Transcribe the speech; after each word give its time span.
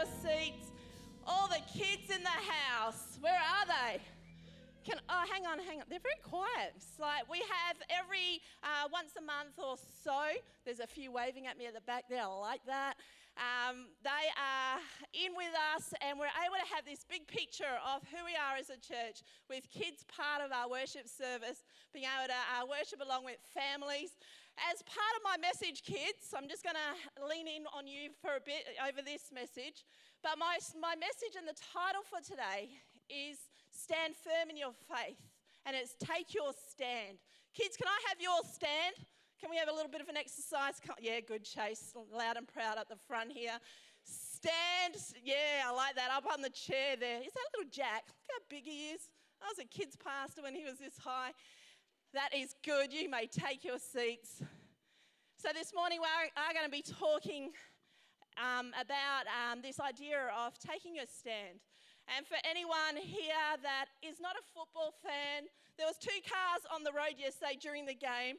your 0.00 0.08
seats. 0.22 0.72
All 1.26 1.48
the 1.48 1.60
kids 1.78 2.08
in 2.08 2.22
the 2.22 2.28
house, 2.28 3.18
where 3.20 3.36
are 3.36 3.66
they? 3.66 4.00
Can, 4.82 4.96
oh, 5.10 5.24
hang 5.30 5.44
on, 5.44 5.58
hang 5.58 5.80
on. 5.80 5.84
They're 5.90 6.00
very 6.00 6.20
quiet. 6.24 6.72
It's 6.76 6.98
like 6.98 7.28
we 7.30 7.44
have 7.68 7.76
every 7.92 8.40
uh, 8.64 8.88
once 8.90 9.12
a 9.18 9.20
month 9.20 9.60
or 9.60 9.76
so. 9.76 10.40
There's 10.64 10.80
a 10.80 10.86
few 10.86 11.12
waving 11.12 11.46
at 11.46 11.58
me 11.58 11.66
at 11.66 11.74
the 11.74 11.82
back 11.82 12.04
there. 12.08 12.22
I 12.22 12.32
like 12.40 12.64
that. 12.64 12.94
Um, 13.36 13.92
they 14.02 14.26
are 14.40 14.80
in 15.12 15.36
with 15.36 15.52
us, 15.76 15.92
and 16.00 16.18
we're 16.18 16.32
able 16.32 16.56
to 16.56 16.68
have 16.74 16.84
this 16.88 17.04
big 17.04 17.28
picture 17.28 17.76
of 17.84 18.00
who 18.08 18.24
we 18.24 18.32
are 18.32 18.56
as 18.56 18.72
a 18.72 18.80
church, 18.80 19.20
with 19.48 19.68
kids 19.70 20.04
part 20.08 20.40
of 20.40 20.50
our 20.50 20.68
worship 20.68 21.08
service, 21.08 21.62
being 21.92 22.08
able 22.08 22.32
to 22.32 22.40
uh, 22.56 22.64
worship 22.64 23.04
along 23.04 23.24
with 23.24 23.38
families. 23.52 24.16
As 24.68 24.82
part 24.84 25.14
of 25.16 25.24
my 25.24 25.40
message, 25.40 25.80
kids, 25.80 26.36
I'm 26.36 26.44
just 26.44 26.60
going 26.60 26.76
to 26.76 26.92
lean 27.24 27.48
in 27.48 27.64
on 27.72 27.88
you 27.88 28.12
for 28.20 28.36
a 28.36 28.44
bit 28.44 28.68
over 28.84 29.00
this 29.00 29.32
message. 29.32 29.88
But 30.20 30.36
my, 30.36 30.60
my 30.76 30.92
message 31.00 31.32
and 31.32 31.48
the 31.48 31.56
title 31.56 32.04
for 32.04 32.20
today 32.20 32.68
is 33.08 33.40
Stand 33.72 34.12
Firm 34.20 34.52
in 34.52 34.60
Your 34.60 34.76
Faith, 34.84 35.16
and 35.64 35.72
it's 35.72 35.96
Take 35.96 36.36
Your 36.36 36.52
Stand. 36.52 37.16
Kids, 37.56 37.76
can 37.80 37.88
I 37.88 37.96
have 38.12 38.20
your 38.20 38.36
stand? 38.44 39.00
Can 39.40 39.48
we 39.48 39.56
have 39.56 39.68
a 39.68 39.72
little 39.72 39.90
bit 39.90 40.04
of 40.04 40.12
an 40.12 40.16
exercise? 40.20 40.76
Yeah, 41.00 41.24
good, 41.24 41.42
Chase. 41.42 41.96
Loud 42.12 42.36
and 42.36 42.46
proud 42.46 42.76
at 42.76 42.88
the 42.92 43.00
front 43.08 43.32
here. 43.32 43.56
Stand. 44.04 45.00
Yeah, 45.24 45.64
I 45.66 45.72
like 45.72 45.96
that. 45.96 46.12
Up 46.12 46.28
on 46.30 46.42
the 46.42 46.52
chair 46.52 47.00
there. 47.00 47.24
Is 47.24 47.32
that 47.32 47.48
a 47.48 47.52
little 47.56 47.70
Jack? 47.72 48.04
Look 48.12 48.28
how 48.28 48.44
big 48.48 48.64
he 48.64 48.92
is. 48.92 49.08
I 49.40 49.48
was 49.48 49.58
a 49.58 49.64
kid's 49.64 49.96
pastor 49.96 50.42
when 50.42 50.54
he 50.54 50.64
was 50.64 50.76
this 50.76 50.98
high. 51.00 51.32
That 52.12 52.30
is 52.36 52.54
good. 52.62 52.92
You 52.92 53.08
may 53.08 53.26
take 53.26 53.64
your 53.64 53.78
seats. 53.78 54.42
So, 55.40 55.48
this 55.56 55.72
morning 55.72 56.04
we 56.04 56.12
are 56.36 56.52
going 56.52 56.68
to 56.68 56.70
be 56.70 56.84
talking 56.84 57.48
um, 58.36 58.76
about 58.76 59.24
um, 59.24 59.64
this 59.64 59.80
idea 59.80 60.28
of 60.36 60.52
taking 60.60 61.00
a 61.00 61.08
stand. 61.08 61.64
And 62.12 62.28
for 62.28 62.36
anyone 62.44 63.00
here 63.00 63.56
that 63.64 63.88
is 64.04 64.20
not 64.20 64.36
a 64.36 64.44
football 64.52 64.92
fan, 65.00 65.48
there 65.80 65.88
was 65.88 65.96
two 65.96 66.20
cars 66.28 66.68
on 66.68 66.84
the 66.84 66.92
road 66.92 67.16
yesterday 67.16 67.56
during 67.56 67.88
the 67.88 67.96
game. 67.96 68.36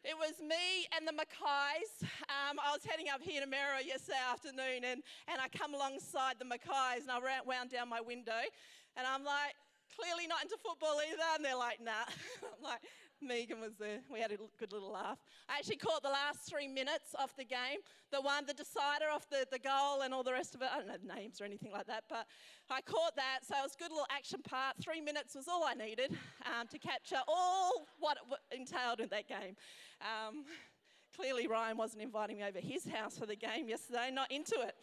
It 0.00 0.16
was 0.16 0.40
me 0.40 0.88
and 0.96 1.04
the 1.04 1.12
Mackays. 1.12 2.08
Um, 2.32 2.56
I 2.64 2.72
was 2.72 2.80
heading 2.80 3.12
up 3.12 3.20
here 3.20 3.44
to 3.44 3.46
Merrill 3.46 3.84
yesterday 3.84 4.24
afternoon, 4.24 4.88
and, 4.88 5.04
and 5.28 5.36
I 5.36 5.52
come 5.52 5.76
alongside 5.76 6.40
the 6.40 6.48
Mackays, 6.48 7.04
and 7.04 7.12
I 7.12 7.20
wound 7.44 7.76
down 7.76 7.92
my 7.92 8.00
window, 8.00 8.40
and 8.96 9.04
I'm 9.04 9.20
like, 9.20 9.52
clearly 9.92 10.24
not 10.24 10.48
into 10.48 10.56
football 10.64 10.96
either. 11.04 11.28
And 11.36 11.44
they're 11.44 11.60
like, 11.60 11.84
nah. 11.84 12.08
I'm 12.56 12.64
like, 12.64 12.80
Megan 13.20 13.60
was 13.60 13.74
there. 13.78 14.00
We 14.10 14.20
had 14.20 14.32
a 14.32 14.36
good 14.58 14.72
little 14.72 14.92
laugh. 14.92 15.18
I 15.48 15.58
actually 15.58 15.76
caught 15.76 16.02
the 16.02 16.08
last 16.08 16.48
three 16.48 16.68
minutes 16.68 17.14
of 17.18 17.34
the 17.36 17.44
game, 17.44 17.80
the 18.12 18.20
one, 18.20 18.46
the 18.46 18.54
decider 18.54 19.06
of 19.14 19.26
the, 19.30 19.46
the 19.50 19.58
goal 19.58 20.02
and 20.02 20.14
all 20.14 20.22
the 20.22 20.32
rest 20.32 20.54
of 20.54 20.62
it. 20.62 20.68
I 20.72 20.78
don't 20.78 20.88
know 20.88 20.96
the 21.00 21.14
names 21.14 21.40
or 21.40 21.44
anything 21.44 21.72
like 21.72 21.86
that, 21.86 22.04
but 22.08 22.26
I 22.70 22.80
caught 22.80 23.16
that. 23.16 23.40
So 23.42 23.56
it 23.58 23.62
was 23.62 23.74
a 23.74 23.82
good 23.82 23.90
little 23.90 24.06
action 24.10 24.40
part. 24.42 24.76
Three 24.80 25.00
minutes 25.00 25.34
was 25.34 25.48
all 25.48 25.64
I 25.64 25.74
needed 25.74 26.16
um, 26.46 26.68
to 26.68 26.78
capture 26.78 27.20
all 27.26 27.86
what 27.98 28.18
entailed 28.52 29.00
in 29.00 29.08
that 29.08 29.28
game. 29.28 29.56
Um, 30.00 30.44
clearly, 31.14 31.48
Ryan 31.48 31.76
wasn't 31.76 32.02
inviting 32.02 32.38
me 32.38 32.44
over 32.44 32.60
his 32.60 32.86
house 32.86 33.18
for 33.18 33.26
the 33.26 33.36
game 33.36 33.68
yesterday, 33.68 34.10
not 34.12 34.30
into 34.30 34.56
it. 34.60 34.74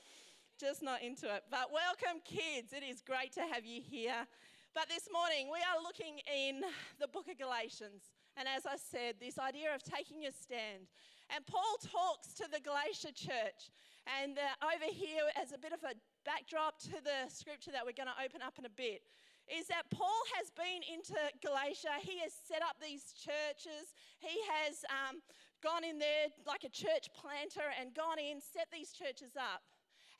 Just 0.59 0.83
not 0.83 1.01
into 1.01 1.33
it. 1.33 1.43
But 1.49 1.71
welcome, 1.71 2.21
kids. 2.23 2.71
It 2.71 2.83
is 2.83 3.01
great 3.01 3.33
to 3.33 3.41
have 3.41 3.65
you 3.65 3.81
here. 3.81 4.25
But 4.73 4.89
this 4.89 5.07
morning 5.11 5.49
we 5.51 5.59
are 5.59 5.81
looking 5.81 6.19
in 6.27 6.61
the 6.99 7.07
book 7.07 7.27
of 7.29 7.37
Galatians. 7.37 8.03
And 8.37 8.47
as 8.47 8.65
I 8.65 8.75
said, 8.75 9.15
this 9.19 9.39
idea 9.39 9.73
of 9.73 9.83
taking 9.83 10.25
a 10.25 10.31
stand. 10.31 10.91
And 11.33 11.45
Paul 11.47 11.79
talks 11.81 12.35
to 12.35 12.45
the 12.51 12.59
Galatia 12.59 13.15
church. 13.15 13.71
And 14.05 14.37
uh, 14.37 14.69
over 14.69 14.91
here, 14.91 15.25
as 15.33 15.51
a 15.51 15.57
bit 15.57 15.73
of 15.73 15.81
a 15.81 15.97
backdrop 16.27 16.77
to 16.91 17.01
the 17.01 17.25
scripture 17.31 17.71
that 17.71 17.81
we're 17.81 17.97
going 17.97 18.11
to 18.11 18.21
open 18.21 18.45
up 18.45 18.59
in 18.59 18.65
a 18.65 18.73
bit, 18.75 19.01
is 19.49 19.69
that 19.69 19.89
Paul 19.89 20.21
has 20.37 20.49
been 20.53 20.81
into 20.85 21.17
Galatia. 21.41 22.01
He 22.01 22.19
has 22.21 22.33
set 22.33 22.61
up 22.61 22.77
these 22.81 23.13
churches. 23.13 23.93
He 24.17 24.35
has 24.61 24.81
um, 24.89 25.21
gone 25.61 25.85
in 25.85 25.97
there 25.97 26.33
like 26.45 26.65
a 26.65 26.73
church 26.73 27.09
planter 27.13 27.73
and 27.77 27.93
gone 27.93 28.17
in, 28.17 28.41
set 28.41 28.69
these 28.73 28.91
churches 28.93 29.37
up. 29.37 29.61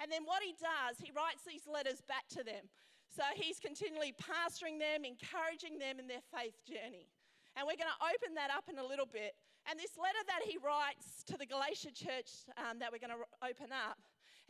And 0.02 0.12
then 0.12 0.26
what 0.26 0.44
he 0.44 0.54
does, 0.58 0.98
he 1.02 1.10
writes 1.14 1.42
these 1.46 1.66
letters 1.66 2.02
back 2.06 2.28
to 2.38 2.44
them. 2.44 2.70
So 3.14 3.24
he's 3.34 3.60
continually 3.60 4.14
pastoring 4.18 4.78
them, 4.78 5.06
encouraging 5.06 5.80
them 5.80 6.00
in 6.00 6.08
their 6.08 6.26
faith 6.34 6.60
journey. 6.68 7.08
And 7.56 7.64
we're 7.64 7.80
going 7.80 7.92
to 7.92 8.04
open 8.12 8.36
that 8.36 8.52
up 8.52 8.68
in 8.68 8.76
a 8.78 8.86
little 8.86 9.08
bit. 9.08 9.32
And 9.66 9.80
this 9.80 9.96
letter 9.96 10.20
that 10.28 10.44
he 10.44 10.60
writes 10.60 11.24
to 11.32 11.40
the 11.40 11.48
Galatia 11.48 11.96
church 11.96 12.44
um, 12.60 12.84
that 12.84 12.92
we're 12.92 13.02
going 13.02 13.16
to 13.16 13.24
open 13.40 13.72
up 13.72 13.98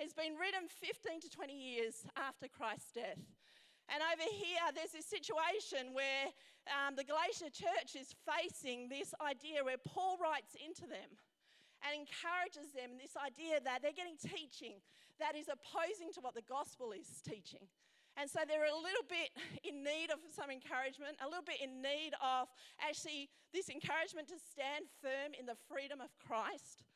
has 0.01 0.11
been 0.11 0.35
written 0.35 0.67
15 0.67 1.21
to 1.21 1.29
20 1.29 1.53
years 1.53 2.03
after 2.17 2.49
Christ's 2.49 2.91
death. 2.91 3.21
And 3.87 4.01
over 4.01 4.25
here, 4.25 4.65
there's 4.73 4.91
this 4.91 5.05
situation 5.05 5.93
where 5.93 6.33
um, 6.65 6.97
the 6.97 7.05
Galatia 7.05 7.53
church 7.53 7.93
is 7.93 8.17
facing 8.25 8.89
this 8.89 9.13
idea 9.21 9.61
where 9.61 9.77
Paul 9.77 10.17
writes 10.17 10.57
into 10.57 10.89
them 10.89 11.13
and 11.85 11.93
encourages 11.93 12.73
them 12.73 12.97
this 12.97 13.13
idea 13.13 13.61
that 13.61 13.85
they're 13.85 13.95
getting 13.95 14.17
teaching 14.17 14.81
that 15.21 15.37
is 15.37 15.45
opposing 15.47 16.09
to 16.17 16.19
what 16.25 16.33
the 16.33 16.43
gospel 16.49 16.91
is 16.91 17.21
teaching. 17.21 17.69
And 18.15 18.31
so 18.31 18.39
they're 18.47 18.71
a 18.71 18.79
little 18.79 19.03
bit 19.11 19.35
in 19.67 19.83
need 19.83 20.07
of 20.07 20.23
some 20.31 20.47
encouragement, 20.47 21.19
a 21.19 21.27
little 21.27 21.43
bit 21.43 21.59
in 21.59 21.83
need 21.83 22.15
of 22.23 22.47
actually 22.79 23.27
this 23.51 23.67
encouragement 23.67 24.31
to 24.31 24.39
stand 24.39 24.87
firm 25.03 25.35
in 25.35 25.45
the 25.45 25.59
freedom 25.67 25.99
of 25.99 26.15
Christ. 26.15 26.87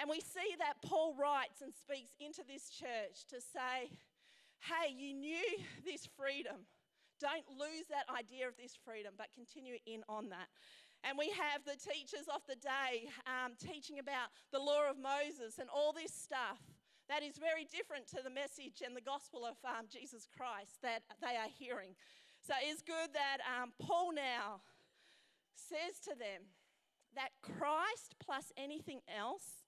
And 0.00 0.08
we 0.08 0.20
see 0.20 0.56
that 0.58 0.80
Paul 0.84 1.14
writes 1.16 1.60
and 1.60 1.72
speaks 1.72 2.12
into 2.20 2.40
this 2.44 2.68
church 2.68 3.28
to 3.28 3.40
say, 3.40 3.92
hey, 4.64 4.92
you 4.92 5.12
knew 5.12 5.44
this 5.84 6.08
freedom. 6.16 6.64
Don't 7.20 7.48
lose 7.48 7.88
that 7.88 8.04
idea 8.12 8.48
of 8.48 8.56
this 8.56 8.76
freedom, 8.76 9.14
but 9.16 9.28
continue 9.32 9.76
in 9.86 10.04
on 10.08 10.28
that. 10.28 10.48
And 11.04 11.16
we 11.16 11.30
have 11.30 11.64
the 11.64 11.76
teachers 11.76 12.28
of 12.28 12.40
the 12.48 12.56
day 12.56 13.08
um, 13.24 13.52
teaching 13.56 13.98
about 13.98 14.32
the 14.52 14.58
law 14.58 14.88
of 14.88 14.96
Moses 14.96 15.58
and 15.58 15.68
all 15.68 15.92
this 15.92 16.12
stuff 16.12 16.60
that 17.08 17.22
is 17.22 17.38
very 17.38 17.64
different 17.64 18.06
to 18.08 18.22
the 18.22 18.30
message 18.30 18.82
and 18.84 18.96
the 18.96 19.04
gospel 19.04 19.46
of 19.46 19.56
um, 19.64 19.86
Jesus 19.90 20.26
Christ 20.26 20.82
that 20.82 21.02
they 21.20 21.36
are 21.36 21.50
hearing. 21.50 21.94
So 22.42 22.54
it's 22.62 22.82
good 22.82 23.14
that 23.14 23.38
um, 23.46 23.72
Paul 23.80 24.12
now 24.14 24.62
says 25.54 25.98
to 26.04 26.18
them 26.18 26.50
that 27.14 27.30
Christ 27.42 28.14
plus 28.22 28.52
anything 28.56 29.00
else 29.06 29.66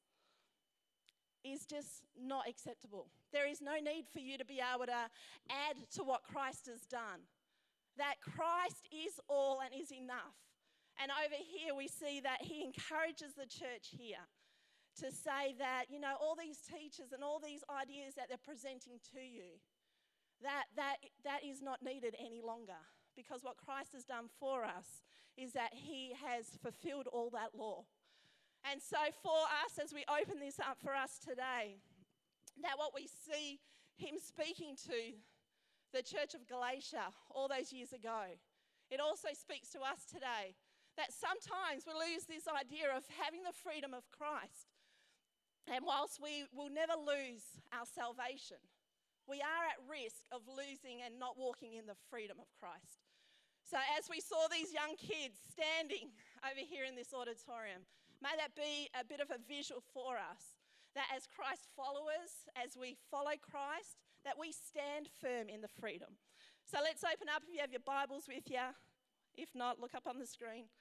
is 1.44 1.64
just 1.64 2.04
not 2.18 2.48
acceptable. 2.48 3.06
There 3.32 3.48
is 3.48 3.60
no 3.60 3.78
need 3.78 4.06
for 4.12 4.18
you 4.18 4.36
to 4.38 4.44
be 4.44 4.60
able 4.60 4.86
to 4.86 5.08
add 5.50 5.76
to 5.94 6.02
what 6.02 6.22
Christ 6.22 6.66
has 6.66 6.82
done. 6.90 7.26
That 7.96 8.14
Christ 8.20 8.86
is 8.92 9.18
all 9.28 9.60
and 9.60 9.70
is 9.74 9.90
enough. 9.92 10.38
And 11.00 11.10
over 11.10 11.34
here, 11.38 11.74
we 11.74 11.86
see 11.86 12.20
that 12.20 12.42
he 12.42 12.62
encourages 12.62 13.34
the 13.34 13.46
church 13.46 13.94
here 13.96 14.26
to 15.00 15.10
say 15.10 15.54
that, 15.58 15.86
you 15.88 16.00
know, 16.00 16.14
all 16.20 16.36
these 16.38 16.58
teachers 16.58 17.12
and 17.12 17.22
all 17.22 17.40
these 17.40 17.62
ideas 17.70 18.14
that 18.14 18.28
they're 18.28 18.42
presenting 18.42 18.98
to 19.14 19.20
you, 19.20 19.58
that, 20.42 20.64
that, 20.76 20.96
that 21.24 21.44
is 21.44 21.62
not 21.62 21.82
needed 21.82 22.14
any 22.18 22.40
longer. 22.42 22.78
Because 23.16 23.42
what 23.42 23.56
Christ 23.56 23.92
has 23.94 24.04
done 24.04 24.26
for 24.38 24.64
us 24.64 25.02
is 25.36 25.52
that 25.52 25.70
he 25.72 26.14
has 26.24 26.58
fulfilled 26.62 27.08
all 27.10 27.30
that 27.30 27.54
law. 27.54 27.84
And 28.70 28.82
so, 28.82 28.98
for 29.22 29.46
us, 29.64 29.78
as 29.82 29.94
we 29.94 30.04
open 30.10 30.40
this 30.40 30.58
up 30.58 30.78
for 30.82 30.94
us 30.94 31.18
today, 31.18 31.78
that 32.62 32.78
what 32.78 32.94
we 32.94 33.06
see 33.06 33.60
him 33.96 34.18
speaking 34.18 34.74
to 34.86 35.14
the 35.94 36.02
church 36.02 36.34
of 36.34 36.46
Galatia 36.46 37.14
all 37.30 37.48
those 37.48 37.72
years 37.72 37.92
ago, 37.92 38.34
it 38.90 39.00
also 39.00 39.28
speaks 39.32 39.70
to 39.70 39.78
us 39.78 40.06
today 40.10 40.54
that 40.96 41.14
sometimes 41.14 41.86
we 41.86 41.94
lose 41.94 42.26
this 42.26 42.50
idea 42.50 42.90
of 42.90 43.06
having 43.22 43.46
the 43.46 43.54
freedom 43.54 43.94
of 43.94 44.10
Christ. 44.10 44.66
And 45.68 45.84
whilst 45.84 46.16
we 46.22 46.48
will 46.56 46.72
never 46.72 46.96
lose 46.96 47.44
our 47.76 47.84
salvation, 47.84 48.56
we 49.28 49.44
are 49.44 49.64
at 49.68 49.84
risk 49.84 50.24
of 50.32 50.40
losing 50.48 51.04
and 51.04 51.20
not 51.20 51.36
walking 51.36 51.76
in 51.76 51.84
the 51.84 51.98
freedom 52.08 52.40
of 52.40 52.48
Christ. 52.56 53.04
So, 53.68 53.76
as 54.00 54.08
we 54.08 54.24
saw 54.24 54.48
these 54.48 54.72
young 54.72 54.96
kids 54.96 55.36
standing 55.52 56.08
over 56.40 56.64
here 56.64 56.88
in 56.88 56.96
this 56.96 57.12
auditorium, 57.12 57.84
may 58.24 58.32
that 58.40 58.56
be 58.56 58.88
a 58.96 59.04
bit 59.04 59.20
of 59.20 59.28
a 59.28 59.44
visual 59.44 59.84
for 59.92 60.16
us 60.16 60.56
that 60.96 61.12
as 61.12 61.28
Christ 61.28 61.68
followers, 61.76 62.48
as 62.56 62.80
we 62.80 62.96
follow 63.12 63.36
Christ, 63.36 64.00
that 64.24 64.40
we 64.40 64.56
stand 64.56 65.12
firm 65.20 65.52
in 65.52 65.60
the 65.60 65.68
freedom. 65.68 66.16
So, 66.64 66.80
let's 66.80 67.04
open 67.04 67.28
up 67.28 67.44
if 67.44 67.52
you 67.52 67.60
have 67.60 67.76
your 67.76 67.84
Bibles 67.84 68.24
with 68.24 68.48
you. 68.48 68.72
If 69.36 69.52
not, 69.54 69.76
look 69.76 69.94
up 69.94 70.08
on 70.08 70.18
the 70.18 70.26
screen. 70.26 70.72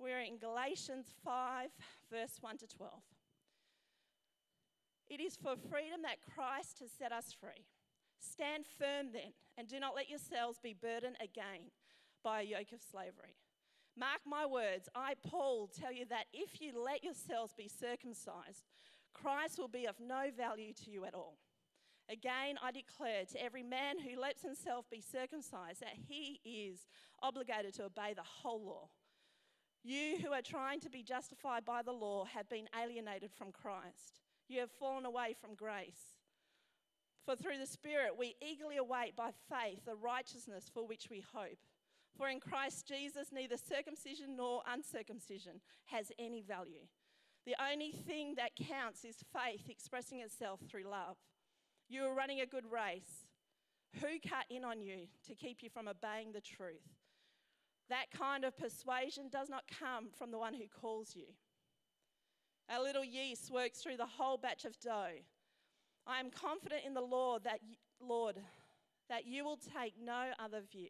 We're 0.00 0.24
in 0.24 0.38
Galatians 0.40 1.12
5, 1.22 1.68
verse 2.10 2.40
1 2.40 2.58
to 2.58 2.66
12. 2.66 3.13
It 5.08 5.20
is 5.20 5.36
for 5.36 5.54
freedom 5.56 6.02
that 6.02 6.22
Christ 6.34 6.78
has 6.80 6.90
set 6.90 7.12
us 7.12 7.34
free. 7.38 7.66
Stand 8.18 8.66
firm 8.78 9.12
then, 9.12 9.32
and 9.58 9.68
do 9.68 9.78
not 9.78 9.94
let 9.94 10.08
yourselves 10.08 10.58
be 10.62 10.74
burdened 10.74 11.16
again 11.20 11.70
by 12.22 12.40
a 12.40 12.44
yoke 12.44 12.72
of 12.72 12.80
slavery. 12.80 13.36
Mark 13.96 14.20
my 14.26 14.44
words, 14.46 14.88
I, 14.94 15.14
Paul, 15.24 15.68
tell 15.68 15.92
you 15.92 16.04
that 16.06 16.26
if 16.32 16.60
you 16.60 16.72
let 16.82 17.04
yourselves 17.04 17.52
be 17.56 17.68
circumcised, 17.68 18.64
Christ 19.12 19.58
will 19.58 19.68
be 19.68 19.86
of 19.86 20.00
no 20.00 20.30
value 20.36 20.72
to 20.84 20.90
you 20.90 21.04
at 21.04 21.14
all. 21.14 21.38
Again, 22.10 22.56
I 22.62 22.70
declare 22.70 23.24
to 23.30 23.42
every 23.42 23.62
man 23.62 23.98
who 23.98 24.20
lets 24.20 24.42
himself 24.42 24.90
be 24.90 25.00
circumcised 25.00 25.80
that 25.80 25.96
he 26.08 26.40
is 26.44 26.86
obligated 27.22 27.74
to 27.74 27.84
obey 27.84 28.14
the 28.14 28.22
whole 28.22 28.64
law. 28.64 28.88
You 29.82 30.18
who 30.22 30.32
are 30.32 30.42
trying 30.42 30.80
to 30.80 30.90
be 30.90 31.02
justified 31.02 31.64
by 31.64 31.82
the 31.82 31.92
law 31.92 32.24
have 32.24 32.48
been 32.48 32.68
alienated 32.78 33.30
from 33.32 33.52
Christ. 33.52 34.14
You 34.48 34.60
have 34.60 34.70
fallen 34.70 35.04
away 35.04 35.34
from 35.40 35.54
grace. 35.54 36.14
For 37.24 37.34
through 37.36 37.58
the 37.58 37.66
Spirit 37.66 38.18
we 38.18 38.36
eagerly 38.42 38.76
await 38.76 39.16
by 39.16 39.30
faith 39.48 39.84
the 39.86 39.94
righteousness 39.94 40.70
for 40.72 40.86
which 40.86 41.08
we 41.10 41.24
hope. 41.34 41.58
For 42.16 42.28
in 42.28 42.38
Christ 42.38 42.86
Jesus, 42.86 43.32
neither 43.32 43.56
circumcision 43.56 44.36
nor 44.36 44.62
uncircumcision 44.70 45.60
has 45.86 46.12
any 46.18 46.42
value. 46.42 46.86
The 47.46 47.56
only 47.72 47.92
thing 47.92 48.34
that 48.36 48.56
counts 48.56 49.04
is 49.04 49.24
faith 49.32 49.68
expressing 49.68 50.20
itself 50.20 50.60
through 50.68 50.84
love. 50.84 51.16
You 51.88 52.04
are 52.04 52.14
running 52.14 52.40
a 52.40 52.46
good 52.46 52.64
race. 52.70 53.26
Who 54.00 54.18
cut 54.26 54.46
in 54.50 54.64
on 54.64 54.80
you 54.80 55.06
to 55.26 55.34
keep 55.34 55.62
you 55.62 55.70
from 55.70 55.88
obeying 55.88 56.32
the 56.32 56.40
truth? 56.40 56.88
That 57.90 58.10
kind 58.16 58.44
of 58.44 58.56
persuasion 58.56 59.28
does 59.30 59.48
not 59.48 59.64
come 59.80 60.08
from 60.16 60.30
the 60.30 60.38
one 60.38 60.54
who 60.54 60.64
calls 60.80 61.14
you. 61.14 61.26
A 62.68 62.80
little 62.80 63.04
yeast 63.04 63.50
works 63.50 63.80
through 63.80 63.98
the 63.98 64.06
whole 64.06 64.36
batch 64.36 64.64
of 64.64 64.78
dough. 64.80 65.20
I 66.06 66.20
am 66.20 66.30
confident 66.30 66.82
in 66.86 66.94
the 66.94 67.00
Lord 67.00 67.44
that 67.44 67.60
Lord 68.00 68.36
that 69.08 69.26
you 69.26 69.44
will 69.44 69.58
take 69.58 69.94
no 70.02 70.30
other 70.38 70.60
view. 70.60 70.88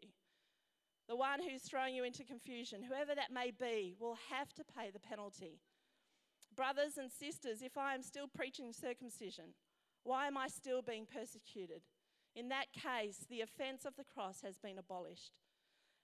The 1.09 1.17
one 1.17 1.41
who's 1.43 1.63
throwing 1.63 1.95
you 1.95 2.05
into 2.05 2.25
confusion, 2.25 2.83
whoever 2.83 3.15
that 3.15 3.33
may 3.33 3.51
be, 3.51 3.95
will 3.99 4.17
have 4.31 4.53
to 4.55 4.65
pay 4.65 4.91
the 4.91 5.01
penalty. 5.01 5.61
Brothers 6.57 6.97
and 6.97 7.11
sisters, 7.11 7.61
if 7.61 7.77
I 7.77 7.95
am 7.95 8.03
still 8.03 8.29
preaching 8.29 8.73
circumcision, 8.73 9.55
why 10.05 10.27
am 10.29 10.39
I 10.39 10.49
still 10.49 10.81
being 10.81 11.07
persecuted? 11.07 11.83
In 12.37 12.49
that 12.49 12.73
case, 12.73 13.27
the 13.29 13.41
offense 13.41 13.85
of 13.85 13.97
the 13.97 14.05
cross 14.05 14.41
has 14.43 14.59
been 14.59 14.79
abolished. 14.79 15.33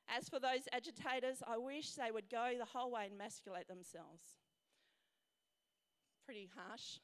As 0.08 0.28
for 0.28 0.40
those 0.40 0.68
agitators, 0.72 1.42
I 1.46 1.56
wish 1.56 1.92
they 1.92 2.10
would 2.10 2.28
go 2.28 2.54
the 2.58 2.64
whole 2.64 2.90
way 2.90 3.04
and 3.04 3.14
emasculate 3.14 3.68
themselves. 3.68 4.39
Pretty 6.30 6.48
harsh. 6.54 7.02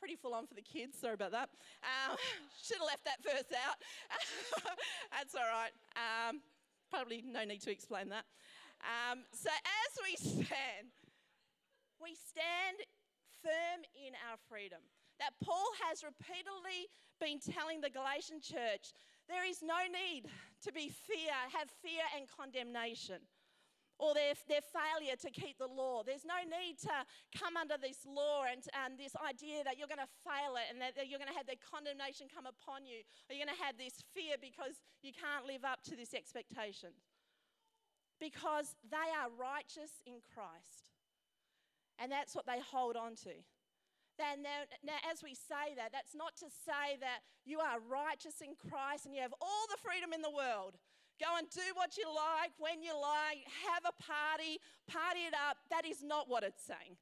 Pretty 0.00 0.16
full 0.16 0.32
on 0.32 0.46
for 0.46 0.54
the 0.54 0.64
kids, 0.64 0.96
sorry 0.96 1.12
about 1.12 1.32
that. 1.32 1.50
Um, 1.84 2.16
should 2.64 2.80
have 2.80 2.88
left 2.88 3.04
that 3.04 3.20
verse 3.20 3.52
out. 3.52 3.76
That's 5.12 5.34
all 5.34 5.44
right. 5.44 5.76
Um, 5.92 6.40
probably 6.88 7.22
no 7.28 7.44
need 7.44 7.60
to 7.68 7.70
explain 7.70 8.08
that. 8.08 8.24
Um, 8.80 9.20
so, 9.36 9.50
as 9.52 9.92
we 10.00 10.16
stand, 10.16 10.96
we 12.00 12.16
stand 12.16 12.80
firm 13.44 13.84
in 13.92 14.16
our 14.32 14.40
freedom. 14.48 14.80
That 15.20 15.36
Paul 15.44 15.68
has 15.84 16.00
repeatedly 16.00 16.88
been 17.20 17.36
telling 17.36 17.82
the 17.82 17.92
Galatian 17.92 18.40
church 18.40 18.96
there 19.28 19.44
is 19.44 19.60
no 19.60 19.84
need 19.92 20.24
to 20.64 20.72
be 20.72 20.88
fear, 20.88 21.36
have 21.52 21.68
fear 21.84 22.00
and 22.16 22.24
condemnation 22.32 23.20
or 23.98 24.14
their, 24.14 24.34
their 24.46 24.62
failure 24.62 25.18
to 25.18 25.30
keep 25.30 25.58
the 25.58 25.66
law. 25.66 26.06
There's 26.06 26.24
no 26.24 26.38
need 26.46 26.78
to 26.86 27.02
come 27.34 27.58
under 27.58 27.74
this 27.74 28.06
law 28.06 28.46
and, 28.46 28.62
and 28.86 28.94
this 28.94 29.18
idea 29.18 29.66
that 29.66 29.74
you're 29.74 29.90
going 29.90 30.02
to 30.02 30.14
fail 30.22 30.54
it 30.54 30.70
and 30.70 30.78
that, 30.78 30.94
you're 31.10 31.18
going 31.18 31.30
to 31.30 31.36
have 31.36 31.50
the 31.50 31.58
condemnation 31.58 32.30
come 32.30 32.46
upon 32.46 32.86
you, 32.86 33.02
or 33.26 33.34
you're 33.34 33.42
going 33.42 33.54
to 33.54 33.64
have 33.66 33.74
this 33.74 33.98
fear 34.14 34.38
because 34.38 34.78
you 35.02 35.10
can't 35.10 35.50
live 35.50 35.66
up 35.66 35.82
to 35.90 35.98
this 35.98 36.14
expectation. 36.14 36.94
Because 38.22 38.78
they 38.86 39.10
are 39.18 39.30
righteous 39.34 39.98
in 40.06 40.22
Christ. 40.22 40.94
And 41.98 42.10
that's 42.10 42.34
what 42.34 42.46
they 42.46 42.62
hold 42.62 42.94
on 42.94 43.18
to. 43.26 43.34
Then 44.18 44.42
now, 44.42 44.66
now, 44.82 44.98
as 45.06 45.22
we 45.22 45.34
say 45.34 45.78
that, 45.78 45.94
that's 45.94 46.14
not 46.14 46.34
to 46.42 46.50
say 46.50 46.98
that 46.98 47.22
you 47.46 47.62
are 47.62 47.78
righteous 47.78 48.42
in 48.42 48.58
Christ 48.58 49.06
and 49.06 49.14
you 49.14 49.22
have 49.22 49.34
all 49.40 49.66
the 49.70 49.78
freedom 49.78 50.10
in 50.12 50.22
the 50.22 50.30
world. 50.30 50.74
Go 51.20 51.36
and 51.36 51.50
do 51.50 51.66
what 51.74 51.96
you 51.96 52.06
like, 52.06 52.52
when 52.58 52.82
you 52.82 52.94
like, 52.94 53.42
have 53.66 53.82
a 53.82 53.94
party, 54.02 54.58
party 54.86 55.26
it 55.26 55.34
up. 55.34 55.58
That 55.70 55.84
is 55.84 56.02
not 56.02 56.28
what 56.28 56.44
it's 56.44 56.62
saying. 56.62 56.96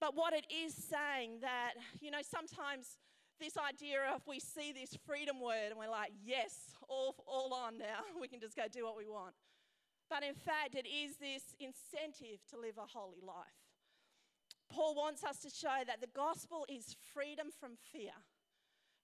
But 0.00 0.16
what 0.16 0.32
it 0.32 0.46
is 0.48 0.74
saying 0.74 1.40
that, 1.42 1.72
you 2.00 2.10
know, 2.10 2.22
sometimes 2.22 2.96
this 3.40 3.56
idea 3.56 4.00
of 4.14 4.22
we 4.26 4.40
see 4.40 4.72
this 4.72 4.96
freedom 5.06 5.40
word 5.40 5.70
and 5.70 5.78
we're 5.78 5.90
like, 5.90 6.12
yes, 6.24 6.74
all, 6.88 7.14
all 7.26 7.52
on 7.54 7.78
now. 7.78 8.02
We 8.20 8.28
can 8.28 8.40
just 8.40 8.56
go 8.56 8.64
do 8.70 8.84
what 8.84 8.96
we 8.96 9.06
want. 9.06 9.34
But 10.08 10.22
in 10.22 10.34
fact, 10.34 10.74
it 10.74 10.86
is 10.88 11.16
this 11.18 11.54
incentive 11.60 12.40
to 12.50 12.58
live 12.58 12.78
a 12.78 12.86
holy 12.86 13.20
life. 13.20 13.60
Paul 14.70 14.94
wants 14.94 15.24
us 15.24 15.38
to 15.40 15.50
show 15.50 15.84
that 15.86 16.00
the 16.00 16.08
gospel 16.14 16.66
is 16.68 16.96
freedom 17.14 17.48
from 17.58 17.72
fear. 17.92 18.12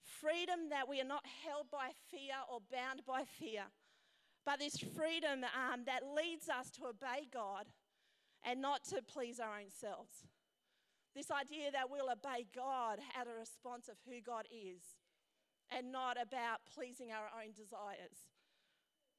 Freedom 0.03 0.69
that 0.71 0.89
we 0.89 1.01
are 1.01 1.09
not 1.09 1.25
held 1.45 1.71
by 1.71 1.91
fear 2.11 2.37
or 2.51 2.61
bound 2.71 3.03
by 3.07 3.25
fear, 3.25 3.65
but 4.45 4.59
this 4.59 4.77
freedom 4.79 5.45
um, 5.45 5.85
that 5.87 6.03
leads 6.15 6.49
us 6.49 6.71
to 6.73 6.87
obey 6.87 7.29
God 7.33 7.67
and 8.45 8.61
not 8.61 8.85
to 8.85 9.01
please 9.03 9.41
our 9.41 9.57
own 9.57 9.71
selves. 9.71 10.27
This 11.15 11.31
idea 11.31 11.71
that 11.73 11.91
we'll 11.91 12.11
obey 12.11 12.47
God 12.55 12.99
out 13.19 13.27
of 13.27 13.35
response 13.39 13.89
of 13.89 13.95
who 14.07 14.21
God 14.21 14.47
is 14.51 14.83
and 15.71 15.93
not 15.93 16.17
about 16.21 16.61
pleasing 16.75 17.11
our 17.11 17.31
own 17.41 17.53
desires. 17.53 18.29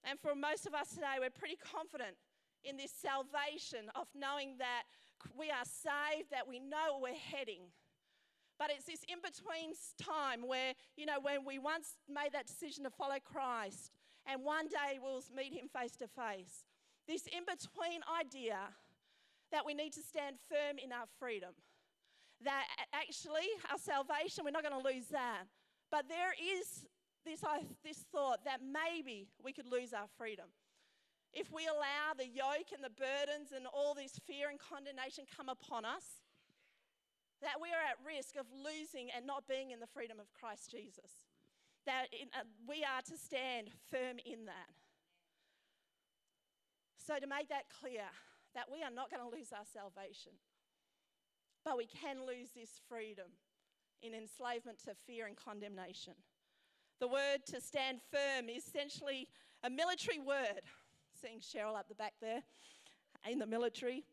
And 0.03 0.19
for 0.19 0.35
most 0.35 0.67
of 0.67 0.73
us 0.73 0.89
today, 0.89 1.17
we're 1.19 1.31
pretty 1.31 1.57
confident 1.57 2.15
in 2.63 2.77
this 2.77 2.91
salvation 2.91 3.89
of 3.95 4.07
knowing 4.13 4.57
that 4.59 4.83
we 5.37 5.49
are 5.49 5.65
saved, 5.65 6.29
that 6.31 6.47
we 6.47 6.59
know 6.59 6.99
where 6.99 7.13
we're 7.13 7.37
heading. 7.37 7.71
But 8.59 8.69
it's 8.71 8.85
this 8.85 9.03
in 9.07 9.19
between 9.19 9.73
time 10.01 10.47
where, 10.47 10.73
you 10.95 11.05
know, 11.05 11.19
when 11.21 11.45
we 11.45 11.59
once 11.59 11.97
made 12.07 12.31
that 12.33 12.47
decision 12.47 12.83
to 12.83 12.89
follow 12.89 13.17
Christ 13.23 13.91
and 14.25 14.43
one 14.43 14.67
day 14.67 14.99
we'll 15.01 15.23
meet 15.35 15.53
him 15.53 15.67
face 15.67 15.95
to 15.97 16.07
face. 16.07 16.65
This 17.07 17.27
in 17.27 17.43
between 17.45 18.01
idea 18.19 18.57
that 19.51 19.65
we 19.65 19.73
need 19.73 19.93
to 19.93 20.01
stand 20.01 20.37
firm 20.49 20.77
in 20.83 20.91
our 20.91 21.05
freedom. 21.19 21.53
That 22.43 22.65
actually, 22.93 23.47
our 23.71 23.77
salvation, 23.77 24.43
we're 24.43 24.51
not 24.51 24.63
going 24.63 24.81
to 24.81 24.87
lose 24.87 25.07
that. 25.11 25.43
But 25.91 26.09
there 26.09 26.33
is 26.33 26.85
this, 27.25 27.41
this 27.83 28.05
thought 28.11 28.43
that 28.45 28.59
maybe 28.61 29.27
we 29.43 29.53
could 29.53 29.71
lose 29.71 29.93
our 29.93 30.07
freedom 30.17 30.45
if 31.35 31.51
we 31.51 31.67
allow 31.67 32.15
the 32.17 32.25
yoke 32.25 32.71
and 32.73 32.81
the 32.81 32.95
burdens 32.95 33.51
and 33.51 33.67
all 33.67 33.93
this 33.93 34.17
fear 34.25 34.47
and 34.49 34.57
condemnation 34.57 35.25
come 35.27 35.49
upon 35.49 35.83
us, 35.83 36.23
that 37.43 37.59
we 37.61 37.67
are 37.75 37.83
at 37.83 37.99
risk 38.07 38.39
of 38.39 38.47
losing 38.55 39.11
and 39.11 39.27
not 39.27 39.43
being 39.45 39.71
in 39.71 39.83
the 39.83 39.91
freedom 39.91 40.17
of 40.17 40.31
Christ 40.33 40.71
Jesus. 40.71 41.24
That 41.85 42.07
in, 42.11 42.27
uh, 42.33 42.43
we 42.67 42.83
are 42.83 43.01
to 43.01 43.17
stand 43.17 43.69
firm 43.91 44.17
in 44.25 44.45
that. 44.45 44.73
So, 46.97 47.19
to 47.19 47.27
make 47.27 47.49
that 47.49 47.65
clear, 47.79 48.09
that 48.55 48.65
we 48.71 48.81
are 48.81 48.89
not 48.89 49.11
going 49.11 49.21
to 49.21 49.35
lose 49.35 49.53
our 49.53 49.65
salvation, 49.71 50.31
but 51.63 51.77
we 51.77 51.85
can 51.85 52.25
lose 52.25 52.49
this 52.55 52.81
freedom 52.89 53.27
in 54.01 54.13
enslavement 54.13 54.79
to 54.85 54.95
fear 55.05 55.27
and 55.27 55.35
condemnation. 55.35 56.13
The 56.99 57.07
word 57.07 57.45
to 57.47 57.61
stand 57.61 57.99
firm 58.11 58.49
is 58.49 58.65
essentially 58.65 59.27
a 59.63 59.69
military 59.69 60.19
word 60.19 60.61
seeing 61.21 61.39
Cheryl 61.39 61.77
up 61.77 61.87
the 61.87 61.95
back 61.95 62.13
there 62.21 62.41
in 63.29 63.39
the 63.39 63.45
military. 63.45 64.03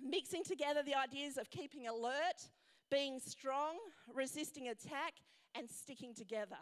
Mixing 0.00 0.44
together 0.44 0.82
the 0.82 0.94
ideas 0.94 1.36
of 1.38 1.50
keeping 1.50 1.88
alert, 1.88 2.48
being 2.90 3.18
strong, 3.18 3.76
resisting 4.14 4.68
attack, 4.68 5.14
and 5.54 5.68
sticking 5.70 6.14
together. 6.14 6.58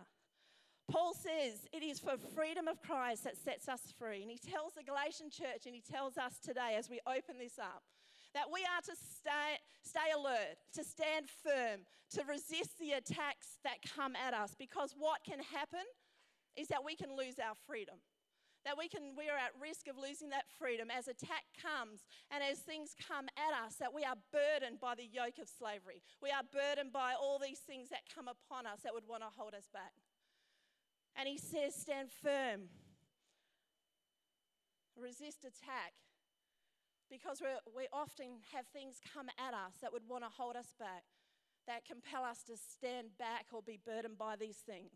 Paul 0.90 1.14
says 1.14 1.66
it 1.72 1.82
is 1.82 1.98
for 1.98 2.16
freedom 2.34 2.68
of 2.68 2.80
Christ 2.82 3.24
that 3.24 3.36
sets 3.36 3.68
us 3.68 3.80
free. 3.98 4.22
And 4.22 4.30
he 4.30 4.38
tells 4.38 4.74
the 4.74 4.82
Galatian 4.82 5.30
church, 5.30 5.66
and 5.66 5.74
he 5.74 5.80
tells 5.80 6.18
us 6.18 6.38
today 6.38 6.76
as 6.78 6.90
we 6.90 7.00
open 7.06 7.38
this 7.38 7.58
up, 7.58 7.82
that 8.34 8.52
we 8.52 8.60
are 8.62 8.82
to 8.82 8.92
stay, 8.94 9.56
stay 9.82 10.12
alert, 10.14 10.58
to 10.74 10.84
stand 10.84 11.26
firm, 11.28 11.80
to 12.12 12.24
resist 12.28 12.78
the 12.78 12.92
attacks 12.92 13.58
that 13.64 13.78
come 13.96 14.14
at 14.16 14.34
us. 14.34 14.54
Because 14.58 14.94
what 14.98 15.24
can 15.24 15.38
happen 15.38 15.86
is 16.56 16.68
that 16.68 16.84
we 16.84 16.96
can 16.96 17.16
lose 17.16 17.38
our 17.38 17.54
freedom 17.66 17.96
that 18.64 18.78
we 18.78 18.88
can 18.88 19.12
we 19.16 19.28
are 19.28 19.36
at 19.36 19.52
risk 19.60 19.88
of 19.88 19.96
losing 20.00 20.30
that 20.30 20.48
freedom 20.58 20.88
as 20.90 21.06
attack 21.06 21.44
comes 21.60 22.00
and 22.32 22.42
as 22.42 22.58
things 22.58 22.96
come 22.96 23.28
at 23.36 23.52
us 23.52 23.76
that 23.76 23.92
we 23.92 24.02
are 24.04 24.16
burdened 24.32 24.80
by 24.80 24.94
the 24.94 25.04
yoke 25.04 25.36
of 25.36 25.48
slavery 25.48 26.00
we 26.22 26.30
are 26.30 26.42
burdened 26.48 26.92
by 26.92 27.12
all 27.12 27.38
these 27.38 27.60
things 27.60 27.88
that 27.90 28.08
come 28.08 28.26
upon 28.26 28.66
us 28.66 28.80
that 28.82 28.94
would 28.94 29.06
want 29.06 29.22
to 29.22 29.28
hold 29.36 29.54
us 29.54 29.68
back 29.72 29.92
and 31.16 31.28
he 31.28 31.38
says 31.38 31.74
stand 31.74 32.08
firm 32.10 32.68
resist 34.96 35.44
attack 35.44 35.94
because 37.10 37.42
we 37.76 37.86
often 37.92 38.40
have 38.52 38.66
things 38.66 39.00
come 39.12 39.26
at 39.38 39.54
us 39.54 39.74
that 39.82 39.92
would 39.92 40.08
want 40.08 40.22
to 40.22 40.30
hold 40.30 40.56
us 40.56 40.74
back 40.78 41.04
that 41.66 41.84
compel 41.84 42.24
us 42.24 42.42
to 42.42 42.52
stand 42.56 43.08
back 43.18 43.46
or 43.52 43.62
be 43.62 43.78
burdened 43.84 44.18
by 44.18 44.36
these 44.36 44.58
things 44.58 44.92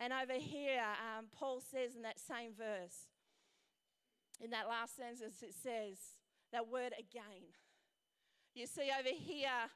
and 0.00 0.14
over 0.14 0.40
here, 0.40 0.80
um, 0.80 1.26
Paul 1.30 1.60
says 1.60 1.94
in 1.94 2.00
that 2.02 2.18
same 2.18 2.52
verse, 2.56 3.04
in 4.40 4.48
that 4.50 4.66
last 4.66 4.96
sentence, 4.96 5.42
it 5.42 5.52
says 5.52 5.98
that 6.52 6.66
word 6.68 6.94
again. 6.98 7.52
You 8.54 8.66
see 8.66 8.90
over 8.98 9.10
here, 9.12 9.68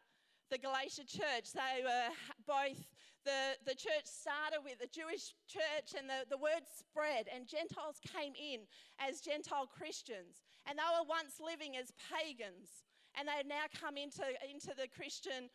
the 0.50 0.56
Galatia 0.56 1.04
church. 1.06 1.52
They 1.52 1.84
were 1.84 2.08
both, 2.46 2.80
the, 3.24 3.56
the 3.64 3.74
church 3.74 4.04
started 4.04 4.60
with 4.64 4.78
the 4.78 4.88
Jewish 4.92 5.34
church 5.48 5.96
and 5.96 6.08
the, 6.08 6.28
the 6.28 6.38
word 6.38 6.64
spread, 6.68 7.26
and 7.32 7.48
Gentiles 7.48 8.00
came 8.04 8.32
in 8.36 8.68
as 9.00 9.20
Gentile 9.20 9.66
Christians. 9.66 10.44
And 10.68 10.78
they 10.78 10.88
were 10.92 11.08
once 11.08 11.40
living 11.40 11.76
as 11.76 11.92
pagans, 12.08 12.84
and 13.16 13.28
they 13.28 13.36
have 13.36 13.48
now 13.48 13.68
come 13.72 13.96
into, 13.96 14.24
into 14.48 14.72
the 14.76 14.88
Christian, 14.88 15.52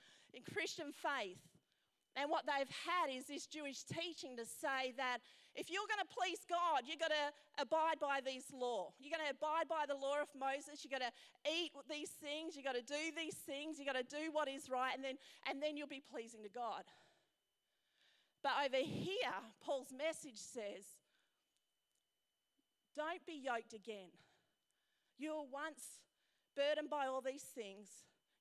Christian 0.54 0.94
faith. 0.94 1.42
And 2.18 2.30
what 2.30 2.46
they've 2.46 2.70
had 2.70 3.14
is 3.14 3.26
this 3.26 3.46
Jewish 3.46 3.86
teaching 3.86 4.36
to 4.38 4.46
say 4.46 4.94
that 4.98 5.22
if 5.56 5.70
you're 5.70 5.88
going 5.88 6.02
to 6.02 6.12
please 6.14 6.42
God, 6.50 6.84
you've 6.86 7.00
got 7.00 7.14
to 7.14 7.62
abide 7.62 8.02
by 8.02 8.20
these 8.26 8.50
law. 8.54 8.92
You're 9.00 9.14
going 9.14 9.26
to 9.30 9.34
abide 9.34 9.70
by 9.70 9.86
the 9.88 9.96
law 9.96 10.22
of 10.22 10.30
Moses. 10.34 10.84
You've 10.84 10.94
got 10.94 11.06
to 11.06 11.14
eat 11.46 11.72
these 11.90 12.10
things. 12.10 12.56
You've 12.56 12.66
got 12.66 12.76
to 12.76 12.86
do 12.86 13.14
these 13.16 13.38
things. 13.46 13.78
You've 13.78 13.88
got 13.88 13.98
to 13.98 14.06
do 14.06 14.34
what 14.34 14.50
is 14.50 14.70
right, 14.70 14.94
and 14.94 15.04
then, 15.04 15.16
and 15.50 15.62
then 15.62 15.78
you'll 15.78 15.90
be 15.90 16.02
pleasing 16.02 16.44
to 16.44 16.50
God. 16.50 16.84
But 18.42 18.54
over 18.66 18.84
here, 18.84 19.36
Paul's 19.62 19.92
message 19.96 20.38
says, 20.38 20.86
don't 22.96 23.26
be 23.26 23.42
yoked 23.44 23.74
again. 23.74 24.12
You 25.18 25.36
were 25.36 25.52
once 25.52 26.04
burdened 26.56 26.90
by 26.90 27.08
all 27.08 27.22
these 27.22 27.44
things. 27.44 27.90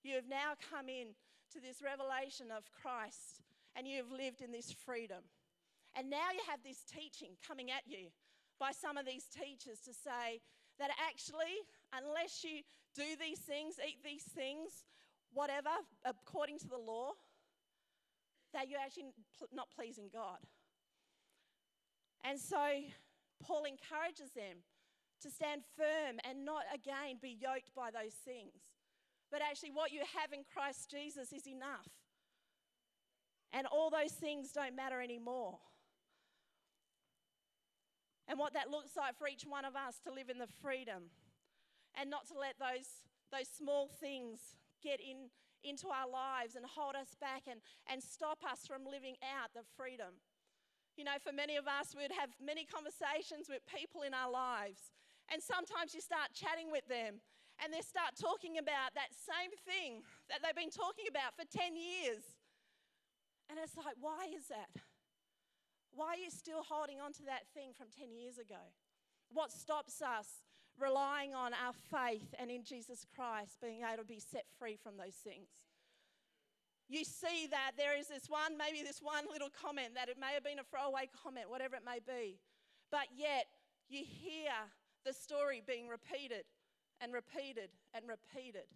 You 0.02 0.14
have 0.14 0.28
now 0.28 0.54
come 0.70 0.88
in 0.88 1.14
to 1.52 1.60
this 1.60 1.82
revelation 1.82 2.50
of 2.50 2.70
Christ 2.70 3.42
and 3.74 3.86
you 3.86 3.96
have 3.98 4.10
lived 4.10 4.40
in 4.40 4.52
this 4.52 4.72
freedom. 4.72 5.22
And 5.96 6.10
now 6.10 6.30
you 6.32 6.40
have 6.48 6.62
this 6.62 6.82
teaching 6.86 7.34
coming 7.46 7.70
at 7.70 7.82
you 7.86 8.10
by 8.60 8.72
some 8.72 8.96
of 8.96 9.06
these 9.06 9.26
teachers 9.26 9.78
to 9.86 9.94
say 9.94 10.42
that 10.78 10.90
actually, 10.98 11.66
unless 11.92 12.44
you 12.44 12.62
do 12.94 13.16
these 13.18 13.38
things, 13.40 13.78
eat 13.78 14.02
these 14.04 14.22
things, 14.22 14.84
whatever, 15.32 15.70
according 16.04 16.58
to 16.60 16.68
the 16.68 16.78
law, 16.78 17.12
that 18.52 18.68
you're 18.68 18.80
actually 18.80 19.12
not 19.52 19.68
pleasing 19.74 20.08
God. 20.12 20.38
And 22.24 22.38
so 22.38 22.58
Paul 23.42 23.64
encourages 23.64 24.32
them 24.34 24.64
to 25.22 25.30
stand 25.30 25.62
firm 25.76 26.18
and 26.24 26.44
not 26.44 26.62
again 26.72 27.18
be 27.20 27.36
yoked 27.40 27.74
by 27.74 27.90
those 27.90 28.14
things. 28.24 28.74
But 29.30 29.42
actually, 29.42 29.70
what 29.72 29.92
you 29.92 30.00
have 30.16 30.32
in 30.32 30.40
Christ 30.52 30.90
Jesus 30.90 31.32
is 31.32 31.46
enough. 31.46 31.88
And 33.52 33.66
all 33.66 33.90
those 33.90 34.12
things 34.12 34.52
don't 34.52 34.76
matter 34.76 35.00
anymore 35.00 35.58
and 38.28 38.38
what 38.38 38.52
that 38.52 38.70
looks 38.70 38.94
like 38.94 39.16
for 39.16 39.26
each 39.26 39.44
one 39.48 39.64
of 39.64 39.74
us 39.74 39.98
to 40.04 40.12
live 40.12 40.28
in 40.28 40.38
the 40.38 40.52
freedom 40.60 41.08
and 41.98 42.10
not 42.10 42.28
to 42.28 42.38
let 42.38 42.60
those, 42.60 43.08
those 43.32 43.48
small 43.48 43.88
things 43.88 44.38
get 44.84 45.00
in, 45.00 45.32
into 45.64 45.88
our 45.88 46.08
lives 46.08 46.54
and 46.54 46.64
hold 46.64 46.94
us 46.94 47.16
back 47.20 47.44
and, 47.50 47.60
and 47.90 48.02
stop 48.02 48.42
us 48.46 48.66
from 48.66 48.86
living 48.86 49.16
out 49.22 49.54
the 49.54 49.66
freedom. 49.76 50.20
You 50.96 51.04
know, 51.04 51.18
for 51.22 51.32
many 51.32 51.54
of 51.54 51.66
us, 51.66 51.94
we'd 51.94 52.14
have 52.14 52.34
many 52.42 52.66
conversations 52.66 53.46
with 53.46 53.62
people 53.70 54.02
in 54.02 54.14
our 54.14 54.30
lives, 54.30 54.90
and 55.30 55.38
sometimes 55.38 55.94
you 55.94 56.00
start 56.00 56.34
chatting 56.34 56.72
with 56.72 56.86
them 56.88 57.22
and 57.58 57.74
they 57.74 57.82
start 57.82 58.14
talking 58.14 58.58
about 58.58 58.94
that 58.94 59.10
same 59.10 59.50
thing 59.66 60.06
that 60.30 60.42
they've 60.42 60.54
been 60.54 60.70
talking 60.70 61.10
about 61.10 61.34
for 61.34 61.42
10 61.42 61.74
years. 61.74 62.22
And 63.50 63.58
it's 63.58 63.74
like, 63.74 63.98
why 63.98 64.30
is 64.30 64.46
that? 64.48 64.70
Why 65.90 66.14
are 66.14 66.22
you 66.22 66.30
still 66.30 66.62
holding 66.62 67.00
on 67.02 67.12
to 67.18 67.24
that 67.26 67.50
thing 67.54 67.74
from 67.74 67.90
10 67.90 68.14
years 68.14 68.38
ago? 68.38 68.70
What 69.34 69.50
stops 69.50 70.00
us 70.00 70.46
relying 70.80 71.34
on 71.34 71.52
our 71.52 71.74
faith 71.90 72.34
and 72.38 72.50
in 72.50 72.64
Jesus 72.64 73.06
Christ 73.14 73.58
being 73.60 73.80
able 73.82 74.02
to 74.02 74.08
be 74.08 74.20
set 74.20 74.44
free 74.58 74.76
from 74.76 74.96
those 74.96 75.16
things? 75.22 75.48
You 76.88 77.04
see 77.04 77.46
that 77.50 77.72
there 77.76 77.98
is 77.98 78.08
this 78.08 78.28
one, 78.28 78.56
maybe 78.56 78.82
this 78.82 79.00
one 79.02 79.24
little 79.30 79.50
comment 79.52 79.94
that 79.94 80.08
it 80.08 80.16
may 80.18 80.32
have 80.32 80.44
been 80.44 80.58
a 80.58 80.64
throwaway 80.64 81.08
comment, 81.12 81.50
whatever 81.50 81.76
it 81.76 81.84
may 81.84 82.00
be, 82.00 82.40
but 82.90 83.12
yet 83.14 83.46
you 83.88 84.04
hear 84.04 84.52
the 85.04 85.12
story 85.12 85.62
being 85.66 85.88
repeated 85.88 86.44
and 87.00 87.12
repeated 87.12 87.68
and 87.92 88.04
repeated. 88.08 88.68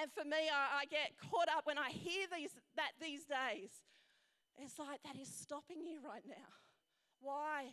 And 0.00 0.10
for 0.12 0.24
me, 0.24 0.48
I, 0.48 0.82
I, 0.82 0.84
get 0.84 1.16
caught 1.16 1.48
up 1.48 1.64
when 1.64 1.78
I 1.78 1.88
hear 1.88 2.26
these, 2.32 2.52
that 2.76 2.92
these 3.00 3.24
days 3.24 3.72
it's 4.58 4.78
like 4.78 5.02
that 5.04 5.16
is 5.20 5.28
stopping 5.28 5.80
you 5.80 6.00
right 6.04 6.24
now. 6.26 6.50
Why 7.20 7.70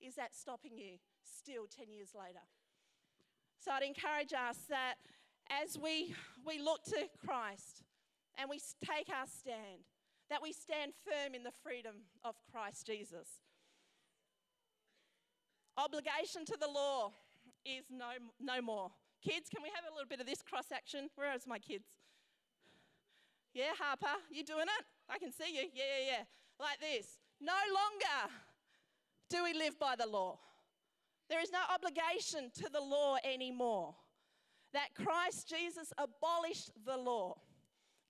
is 0.00 0.14
that 0.16 0.34
stopping 0.34 0.76
you 0.76 0.98
still 1.26 1.66
10 1.66 1.92
years 1.92 2.10
later? 2.14 2.44
So 3.60 3.72
I'd 3.72 3.82
encourage 3.82 4.32
us 4.32 4.58
that 4.68 4.94
as 5.50 5.78
we, 5.78 6.14
we 6.46 6.58
look 6.58 6.84
to 6.84 7.08
Christ 7.24 7.82
and 8.38 8.48
we 8.50 8.60
take 8.84 9.08
our 9.08 9.26
stand, 9.26 9.82
that 10.30 10.42
we 10.42 10.52
stand 10.52 10.92
firm 11.04 11.34
in 11.34 11.42
the 11.42 11.52
freedom 11.62 11.96
of 12.24 12.34
Christ 12.52 12.86
Jesus. 12.86 13.28
Obligation 15.76 16.44
to 16.46 16.56
the 16.58 16.68
law 16.68 17.12
is 17.64 17.84
no, 17.90 18.12
no 18.40 18.62
more. 18.62 18.90
Kids, 19.22 19.48
can 19.48 19.62
we 19.62 19.70
have 19.74 19.84
a 19.90 19.92
little 19.92 20.08
bit 20.08 20.20
of 20.20 20.26
this 20.26 20.42
cross 20.42 20.66
action? 20.72 21.08
Where 21.16 21.34
is 21.34 21.46
my 21.46 21.58
kids? 21.58 21.86
Yeah, 23.52 23.72
Harper, 23.78 24.20
you 24.30 24.44
doing 24.44 24.66
it? 24.68 24.84
I 25.08 25.18
can 25.18 25.32
see 25.32 25.54
you. 25.54 25.68
Yeah, 25.74 25.84
yeah, 25.98 26.18
yeah. 26.18 26.24
Like 26.60 26.80
this. 26.80 27.18
No 27.40 27.52
longer 27.52 28.32
do 29.28 29.44
we 29.44 29.52
live 29.54 29.78
by 29.78 29.96
the 29.96 30.06
law. 30.06 30.38
There 31.28 31.40
is 31.40 31.50
no 31.50 31.60
obligation 31.72 32.50
to 32.62 32.70
the 32.72 32.80
law 32.80 33.16
anymore. 33.24 33.94
That 34.72 34.94
Christ 34.94 35.48
Jesus 35.48 35.92
abolished 35.98 36.70
the 36.84 36.96
law. 36.96 37.38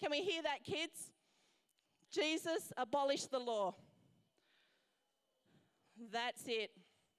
Can 0.01 0.11
we 0.11 0.23
hear 0.23 0.43
that, 0.43 0.65
kids? 0.65 1.13
Jesus 2.13 2.73
abolished 2.77 3.31
the 3.31 3.39
law. 3.39 3.75
That's 6.13 6.43
it. 6.47 6.71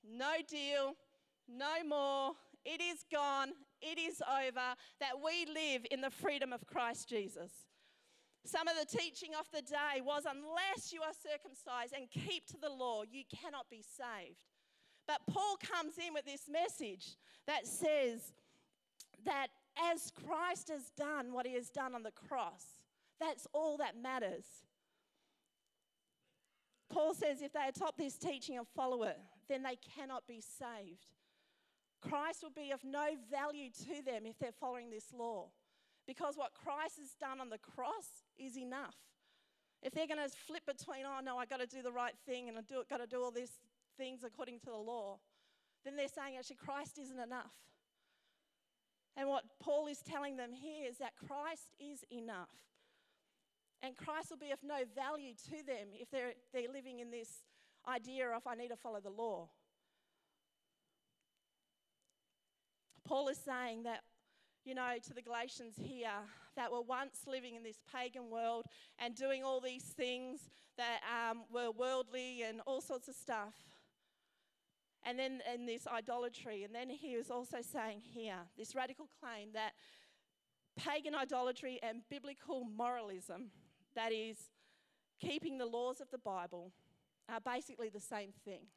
No 0.03 0.33
deal, 0.47 0.93
no 1.47 1.83
more. 1.87 2.33
It 2.65 2.81
is 2.81 3.03
gone. 3.11 3.49
It 3.81 3.97
is 3.97 4.21
over. 4.21 4.75
That 4.99 5.13
we 5.23 5.51
live 5.51 5.85
in 5.89 6.01
the 6.01 6.11
freedom 6.11 6.53
of 6.53 6.65
Christ 6.67 7.09
Jesus. 7.09 7.51
Some 8.45 8.67
of 8.67 8.75
the 8.79 8.97
teaching 8.97 9.31
of 9.39 9.45
the 9.53 9.61
day 9.61 10.01
was 10.01 10.23
unless 10.25 10.93
you 10.93 11.01
are 11.01 11.13
circumcised 11.13 11.93
and 11.93 12.09
keep 12.09 12.45
to 12.47 12.57
the 12.57 12.69
law, 12.69 13.03
you 13.09 13.23
cannot 13.29 13.65
be 13.69 13.81
saved. 13.81 14.43
But 15.07 15.21
Paul 15.31 15.57
comes 15.57 15.93
in 15.97 16.13
with 16.13 16.25
this 16.25 16.49
message 16.51 17.15
that 17.47 17.65
says 17.65 18.33
that 19.25 19.47
as 19.91 20.11
Christ 20.25 20.69
has 20.69 20.89
done 20.97 21.33
what 21.33 21.47
he 21.47 21.53
has 21.53 21.69
done 21.69 21.95
on 21.95 22.03
the 22.03 22.11
cross, 22.11 22.65
that's 23.19 23.47
all 23.53 23.77
that 23.77 23.95
matters. 23.99 24.45
Paul 26.89 27.13
says 27.13 27.41
if 27.41 27.53
they 27.53 27.67
adopt 27.67 27.97
this 27.97 28.17
teaching 28.17 28.57
and 28.57 28.67
follow 28.75 29.03
it, 29.03 29.17
then 29.49 29.63
they 29.63 29.77
cannot 29.95 30.27
be 30.27 30.41
saved. 30.41 31.05
Christ 32.01 32.43
will 32.43 32.51
be 32.51 32.71
of 32.71 32.83
no 32.83 33.07
value 33.31 33.69
to 33.85 34.03
them 34.03 34.25
if 34.25 34.37
they're 34.37 34.51
following 34.51 34.89
this 34.89 35.13
law. 35.17 35.47
Because 36.05 36.35
what 36.37 36.53
Christ 36.53 36.97
has 36.99 37.13
done 37.19 37.41
on 37.41 37.49
the 37.49 37.57
cross 37.57 38.23
is 38.37 38.57
enough. 38.57 38.95
If 39.81 39.93
they're 39.93 40.07
going 40.07 40.23
to 40.23 40.29
flip 40.29 40.63
between, 40.65 41.05
oh 41.05 41.19
no, 41.23 41.37
I 41.37 41.45
got 41.45 41.59
to 41.59 41.67
do 41.67 41.81
the 41.81 41.91
right 41.91 42.13
thing 42.25 42.49
and 42.49 42.57
I 42.57 42.61
do, 42.61 42.83
got 42.89 42.97
to 42.97 43.07
do 43.07 43.21
all 43.21 43.31
these 43.31 43.59
things 43.97 44.23
according 44.23 44.59
to 44.59 44.65
the 44.67 44.77
law, 44.77 45.19
then 45.83 45.95
they're 45.95 46.07
saying 46.07 46.35
actually 46.37 46.57
Christ 46.57 46.97
isn't 46.99 47.19
enough. 47.19 47.53
And 49.15 49.27
what 49.27 49.43
Paul 49.59 49.87
is 49.87 49.99
telling 49.99 50.37
them 50.37 50.51
here 50.53 50.85
is 50.87 50.97
that 50.97 51.13
Christ 51.27 51.73
is 51.79 52.03
enough. 52.11 52.49
And 53.81 53.95
Christ 53.95 54.29
will 54.29 54.37
be 54.37 54.51
of 54.51 54.59
no 54.63 54.83
value 54.95 55.33
to 55.49 55.65
them 55.65 55.89
if 55.93 56.09
they're, 56.11 56.33
they're 56.53 56.71
living 56.71 56.99
in 56.99 57.09
this 57.09 57.43
idea 57.87 58.29
of 58.29 58.45
I 58.45 58.55
need 58.55 58.69
to 58.69 58.75
follow 58.75 58.99
the 58.99 59.09
law. 59.09 59.49
Paul 63.05 63.29
is 63.29 63.37
saying 63.37 63.83
that 63.83 64.01
you 64.67 64.75
know, 64.75 64.95
to 65.01 65.13
the 65.13 65.21
Galatians 65.21 65.75
here 65.81 66.11
that 66.57 66.69
were 66.69 66.81
once 66.81 67.19
living 67.25 67.55
in 67.55 67.63
this 67.63 67.79
pagan 67.89 68.29
world 68.29 68.65
and 68.99 69.15
doing 69.15 69.41
all 69.41 69.61
these 69.61 69.83
things 69.83 70.49
that 70.77 70.99
um, 71.07 71.43
were 71.49 71.71
worldly 71.71 72.43
and 72.43 72.59
all 72.67 72.81
sorts 72.81 73.07
of 73.07 73.15
stuff. 73.15 73.53
And 75.07 75.17
then 75.17 75.41
in 75.53 75.65
this 75.65 75.87
idolatry. 75.87 76.63
And 76.63 76.75
then 76.75 76.89
he 76.89 77.15
was 77.15 77.31
also 77.31 77.57
saying 77.61 78.01
here 78.03 78.39
this 78.57 78.75
radical 78.75 79.07
claim 79.21 79.49
that 79.53 79.71
pagan 80.75 81.15
idolatry 81.15 81.79
and 81.81 82.01
biblical 82.09 82.65
moralism, 82.65 83.51
that 83.95 84.11
is, 84.11 84.37
keeping 85.19 85.57
the 85.57 85.65
laws 85.65 86.01
of 86.01 86.11
the 86.11 86.17
Bible, 86.17 86.71
are 87.29 87.39
basically 87.39 87.89
the 87.89 87.99
same 87.99 88.31
thing. 88.45 88.67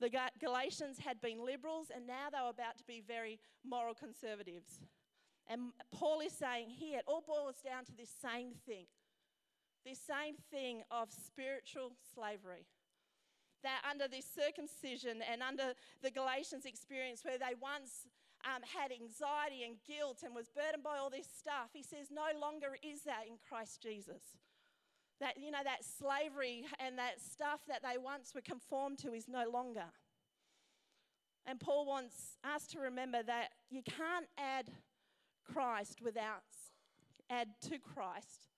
The 0.00 0.10
Galatians 0.40 0.98
had 0.98 1.20
been 1.20 1.44
liberals 1.44 1.90
and 1.94 2.06
now 2.06 2.30
they 2.30 2.38
were 2.42 2.50
about 2.50 2.78
to 2.78 2.84
be 2.84 3.02
very 3.06 3.40
moral 3.64 3.94
conservatives. 3.94 4.80
And 5.46 5.72
Paul 5.92 6.20
is 6.20 6.32
saying 6.32 6.70
here, 6.70 6.98
it 6.98 7.04
all 7.06 7.22
boils 7.26 7.56
down 7.64 7.84
to 7.86 7.92
this 7.96 8.10
same 8.22 8.52
thing 8.66 8.86
this 9.84 10.00
same 10.00 10.36
thing 10.50 10.82
of 10.90 11.08
spiritual 11.12 11.92
slavery. 12.14 12.64
That 13.64 13.80
under 13.88 14.06
this 14.06 14.28
circumcision 14.28 15.24
and 15.24 15.42
under 15.42 15.72
the 16.02 16.12
Galatians' 16.12 16.66
experience, 16.66 17.24
where 17.24 17.38
they 17.38 17.56
once 17.58 18.06
um, 18.44 18.60
had 18.62 18.92
anxiety 18.92 19.64
and 19.64 19.76
guilt 19.88 20.22
and 20.22 20.34
was 20.34 20.50
burdened 20.50 20.84
by 20.84 20.98
all 20.98 21.08
this 21.08 21.26
stuff, 21.26 21.72
he 21.72 21.82
says, 21.82 22.08
no 22.12 22.28
longer 22.38 22.76
is 22.82 23.02
that 23.02 23.24
in 23.26 23.36
Christ 23.48 23.80
Jesus. 23.80 24.36
That, 25.20 25.38
you 25.38 25.50
know, 25.50 25.64
that 25.64 25.82
slavery 25.82 26.64
and 26.78 26.98
that 26.98 27.20
stuff 27.20 27.60
that 27.68 27.82
they 27.82 27.96
once 27.96 28.34
were 28.34 28.42
conformed 28.42 28.98
to 28.98 29.14
is 29.14 29.28
no 29.28 29.48
longer. 29.48 29.88
And 31.46 31.58
Paul 31.60 31.86
wants 31.86 32.36
us 32.44 32.66
to 32.68 32.80
remember 32.80 33.22
that 33.22 33.48
you 33.70 33.82
can't 33.82 34.26
add 34.36 34.70
Christ 35.44 36.00
without, 36.02 36.42
add 37.30 37.48
to 37.62 37.78
Christ 37.78 38.48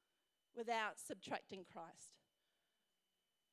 without 0.57 0.99
subtracting 0.99 1.65
Christ. 1.73 2.16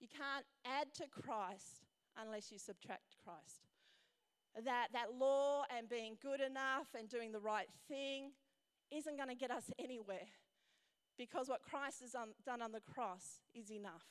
You 0.03 0.10
can't 0.10 0.45
add 0.65 0.93
to 0.95 1.05
Christ 1.07 1.79
unless 2.22 2.51
you 2.51 2.60
subtract 2.60 3.15
Christ. 3.24 3.69
That, 4.65 4.89
that 4.91 5.17
law 5.17 5.63
and 5.75 5.88
being 5.88 6.17
good 6.22 6.41
enough 6.41 6.88
and 6.93 7.07
doing 7.07 7.31
the 7.31 7.39
right 7.39 7.69
thing 7.88 8.31
isn't 8.91 9.15
going 9.15 9.29
to 9.29 9.36
get 9.36 9.50
us 9.50 9.72
anywhere 9.79 10.27
because 11.17 11.48
what 11.48 11.62
Christ 11.62 12.01
has 12.01 12.17
done 12.45 12.62
on 12.62 12.74
the 12.74 12.81
cross 12.81 13.39
is 13.55 13.72
enough. 13.72 14.03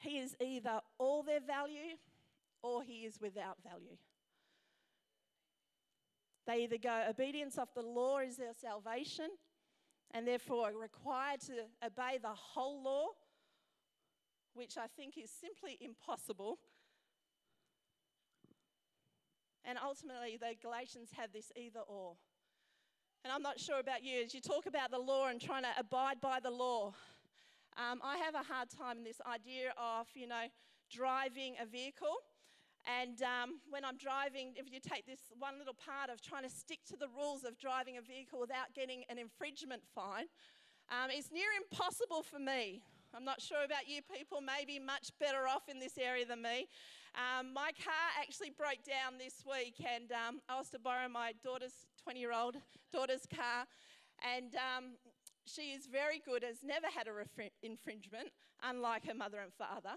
He 0.00 0.18
is 0.18 0.36
either 0.38 0.80
all 0.98 1.22
their 1.22 1.40
value 1.40 1.96
or 2.62 2.82
he 2.82 3.06
is 3.06 3.18
without 3.18 3.56
value. 3.64 3.96
They 6.46 6.64
either 6.64 6.76
go, 6.76 7.06
obedience 7.08 7.56
of 7.56 7.68
the 7.74 7.80
law 7.80 8.18
is 8.18 8.36
their 8.36 8.52
salvation, 8.52 9.30
and 10.12 10.26
therefore 10.26 10.70
required 10.80 11.40
to 11.40 11.52
obey 11.84 12.18
the 12.20 12.28
whole 12.28 12.82
law, 12.82 13.06
which 14.54 14.76
I 14.76 14.86
think 14.96 15.18
is 15.18 15.30
simply 15.30 15.78
impossible. 15.80 16.58
And 19.64 19.78
ultimately, 19.84 20.38
the 20.40 20.54
Galatians 20.62 21.10
have 21.16 21.32
this 21.32 21.52
either 21.54 21.80
or. 21.80 22.16
And 23.24 23.32
I'm 23.32 23.42
not 23.42 23.60
sure 23.60 23.80
about 23.80 24.02
you, 24.02 24.24
as 24.24 24.32
you 24.32 24.40
talk 24.40 24.66
about 24.66 24.90
the 24.90 24.98
law 24.98 25.28
and 25.28 25.40
trying 25.40 25.64
to 25.64 25.70
abide 25.78 26.20
by 26.20 26.38
the 26.40 26.50
law, 26.50 26.94
um, 27.76 28.00
I 28.02 28.16
have 28.18 28.34
a 28.34 28.42
hard 28.42 28.70
time 28.70 28.98
in 28.98 29.04
this 29.04 29.20
idea 29.30 29.74
of, 29.76 30.06
you 30.14 30.26
know, 30.26 30.46
driving 30.90 31.54
a 31.60 31.66
vehicle. 31.66 32.16
And 32.86 33.22
um, 33.22 33.60
when 33.68 33.84
I'm 33.84 33.96
driving, 33.96 34.54
if 34.56 34.72
you 34.72 34.80
take 34.80 35.06
this 35.06 35.20
one 35.38 35.58
little 35.58 35.74
part 35.74 36.10
of 36.10 36.20
trying 36.22 36.44
to 36.44 36.50
stick 36.50 36.80
to 36.88 36.96
the 36.96 37.08
rules 37.16 37.44
of 37.44 37.58
driving 37.58 37.96
a 37.98 38.02
vehicle 38.02 38.40
without 38.40 38.72
getting 38.74 39.04
an 39.10 39.18
infringement 39.18 39.82
fine, 39.94 40.26
um, 40.88 41.10
it's 41.10 41.30
near 41.30 41.48
impossible 41.60 42.22
for 42.22 42.38
me. 42.38 42.82
I'm 43.14 43.24
not 43.24 43.40
sure 43.40 43.64
about 43.64 43.88
you 43.88 44.00
people, 44.02 44.40
maybe 44.40 44.78
much 44.78 45.10
better 45.18 45.48
off 45.48 45.68
in 45.68 45.78
this 45.78 45.98
area 45.98 46.26
than 46.26 46.42
me. 46.42 46.68
Um, 47.14 47.52
my 47.52 47.70
car 47.82 48.08
actually 48.20 48.50
broke 48.50 48.84
down 48.84 49.18
this 49.18 49.44
week, 49.44 49.74
and 49.80 50.12
um, 50.12 50.40
I 50.48 50.58
was 50.58 50.68
to 50.70 50.78
borrow 50.78 51.08
my 51.08 51.32
daughter's 51.42 51.86
20 52.02 52.20
year 52.20 52.32
old 52.32 52.56
daughter's 52.92 53.26
car. 53.34 53.66
And 54.34 54.54
um, 54.56 54.96
she 55.44 55.72
is 55.72 55.86
very 55.86 56.20
good, 56.24 56.42
has 56.42 56.62
never 56.62 56.86
had 56.86 57.06
a 57.06 57.10
refri- 57.10 57.52
infringement, 57.62 58.28
unlike 58.62 59.06
her 59.06 59.14
mother 59.14 59.38
and 59.40 59.52
father. 59.54 59.96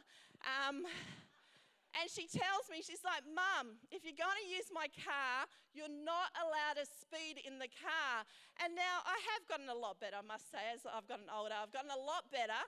And 1.99 2.07
she 2.07 2.23
tells 2.27 2.71
me, 2.71 2.79
she's 2.79 3.03
like, 3.03 3.27
Mum, 3.27 3.75
if 3.91 4.07
you're 4.07 4.17
going 4.17 4.39
to 4.39 4.47
use 4.47 4.71
my 4.71 4.87
car, 5.03 5.43
you're 5.75 5.91
not 5.91 6.31
allowed 6.39 6.79
to 6.79 6.87
speed 6.87 7.43
in 7.43 7.59
the 7.59 7.67
car. 7.67 8.23
And 8.63 8.71
now 8.73 9.03
I 9.03 9.19
have 9.35 9.43
gotten 9.51 9.67
a 9.67 9.75
lot 9.75 9.99
better, 9.99 10.19
I 10.19 10.25
must 10.25 10.47
say, 10.47 10.63
as 10.71 10.87
I've 10.87 11.07
gotten 11.07 11.27
older. 11.27 11.55
I've 11.55 11.75
gotten 11.75 11.91
a 11.91 11.99
lot 11.99 12.31
better 12.31 12.59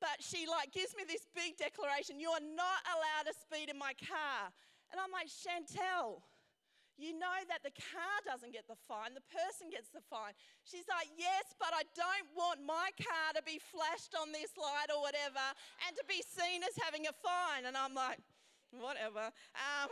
but 0.00 0.22
she 0.22 0.46
like 0.46 0.70
gives 0.70 0.94
me 0.94 1.02
this 1.06 1.26
big 1.34 1.58
declaration 1.58 2.22
you're 2.22 2.42
not 2.54 2.80
allowed 2.86 3.26
to 3.26 3.34
speed 3.34 3.66
in 3.66 3.78
my 3.78 3.92
car 3.98 4.50
and 4.90 4.98
i'm 5.02 5.10
like 5.10 5.26
chantel 5.26 6.22
you 6.98 7.14
know 7.14 7.38
that 7.46 7.62
the 7.62 7.74
car 7.78 8.18
doesn't 8.26 8.50
get 8.50 8.66
the 8.66 8.78
fine 8.86 9.14
the 9.14 9.26
person 9.30 9.70
gets 9.70 9.90
the 9.90 10.02
fine 10.10 10.34
she's 10.66 10.86
like 10.90 11.10
yes 11.14 11.54
but 11.58 11.70
i 11.74 11.86
don't 11.94 12.28
want 12.34 12.58
my 12.62 12.90
car 12.98 13.34
to 13.34 13.42
be 13.46 13.58
flashed 13.58 14.14
on 14.18 14.30
this 14.34 14.54
light 14.58 14.90
or 14.90 15.02
whatever 15.02 15.42
and 15.86 15.94
to 15.94 16.02
be 16.10 16.22
seen 16.26 16.62
as 16.66 16.74
having 16.82 17.06
a 17.06 17.14
fine 17.22 17.66
and 17.66 17.78
i'm 17.78 17.94
like 17.94 18.18
whatever 18.72 19.32
um, 19.56 19.88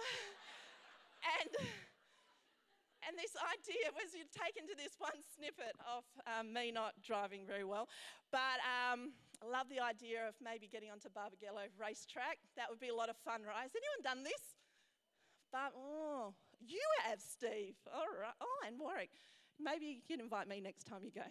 and 1.41 1.51
and 3.07 3.15
this 3.15 3.39
idea 3.39 3.87
was 3.95 4.13
you'd 4.13 4.33
taken 4.35 4.67
to 4.67 4.75
this 4.75 4.99
one 4.99 5.17
snippet 5.37 5.75
of 5.87 6.03
um, 6.27 6.53
me 6.53 6.71
not 6.73 6.93
driving 7.01 7.47
very 7.47 7.65
well 7.65 7.89
but 8.31 8.59
um, 8.65 9.13
I 9.43 9.47
love 9.47 9.69
the 9.69 9.81
idea 9.81 10.27
of 10.29 10.35
maybe 10.43 10.67
getting 10.67 10.91
onto 10.91 11.09
Barbagallo 11.09 11.69
racetrack. 11.79 12.39
That 12.57 12.71
would 12.71 12.81
be 12.81 12.89
a 12.89 12.95
lot 12.95 13.09
of 13.09 13.17
fun, 13.17 13.43
right? 13.47 13.63
Has 13.63 13.77
anyone 13.77 14.03
done 14.03 14.25
this? 14.25 14.57
But, 15.53 15.73
oh, 15.77 16.35
you 16.61 16.81
have, 17.05 17.21
Steve. 17.21 17.77
All 17.93 18.09
right. 18.21 18.35
Oh, 18.41 18.67
and 18.67 18.79
Warwick. 18.79 19.11
Maybe 19.61 19.87
you 19.87 20.03
can 20.07 20.21
invite 20.21 20.49
me 20.49 20.61
next 20.61 20.85
time 20.85 21.01
you 21.05 21.13
go. 21.13 21.27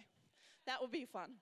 That 0.66 0.80
would 0.80 0.90
be 0.90 1.04
fun. 1.04 1.34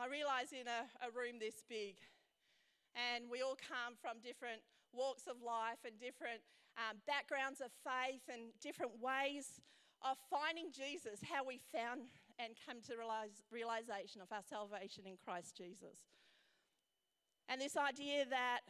I 0.00 0.08
realise 0.08 0.56
in 0.56 0.64
a, 0.64 0.88
a 1.04 1.12
room 1.12 1.36
this 1.36 1.60
big, 1.68 2.00
and 2.96 3.28
we 3.28 3.44
all 3.44 3.52
come 3.60 4.00
from 4.00 4.16
different 4.24 4.64
walks 4.96 5.28
of 5.28 5.44
life 5.44 5.84
and 5.84 5.92
different 6.00 6.40
um, 6.80 6.96
backgrounds 7.04 7.60
of 7.60 7.68
faith 7.84 8.24
and 8.32 8.48
different 8.64 8.96
ways 8.96 9.60
of 10.00 10.16
finding 10.32 10.72
Jesus, 10.72 11.20
how 11.20 11.44
we 11.44 11.60
found 11.68 12.08
and 12.40 12.56
come 12.64 12.80
to 12.88 12.96
realize, 12.96 13.44
realization 13.52 14.24
of 14.24 14.32
our 14.32 14.40
salvation 14.40 15.04
in 15.04 15.20
Christ 15.20 15.52
Jesus. 15.52 16.08
And 17.52 17.60
this 17.60 17.76
idea 17.76 18.24
that 18.24 18.64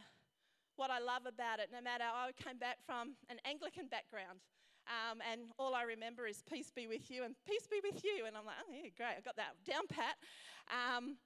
what 0.74 0.90
I 0.90 0.98
love 0.98 1.30
about 1.30 1.62
it, 1.62 1.70
no 1.70 1.78
matter 1.78 2.10
I 2.10 2.34
came 2.34 2.58
back 2.58 2.82
from 2.82 3.14
an 3.30 3.38
Anglican 3.46 3.86
background, 3.86 4.42
um, 4.90 5.22
and 5.22 5.54
all 5.58 5.78
I 5.78 5.86
remember 5.86 6.26
is 6.26 6.42
peace 6.42 6.72
be 6.74 6.90
with 6.90 7.10
you 7.10 7.22
and 7.22 7.38
peace 7.46 7.70
be 7.70 7.78
with 7.78 8.02
you. 8.02 8.26
And 8.26 8.34
I'm 8.34 8.42
like, 8.42 8.58
oh, 8.66 8.72
yeah, 8.74 8.90
great, 8.96 9.14
I 9.14 9.22
got 9.22 9.36
that 9.36 9.54
down 9.62 9.86
pat. 9.86 10.18
Um, 10.70 11.16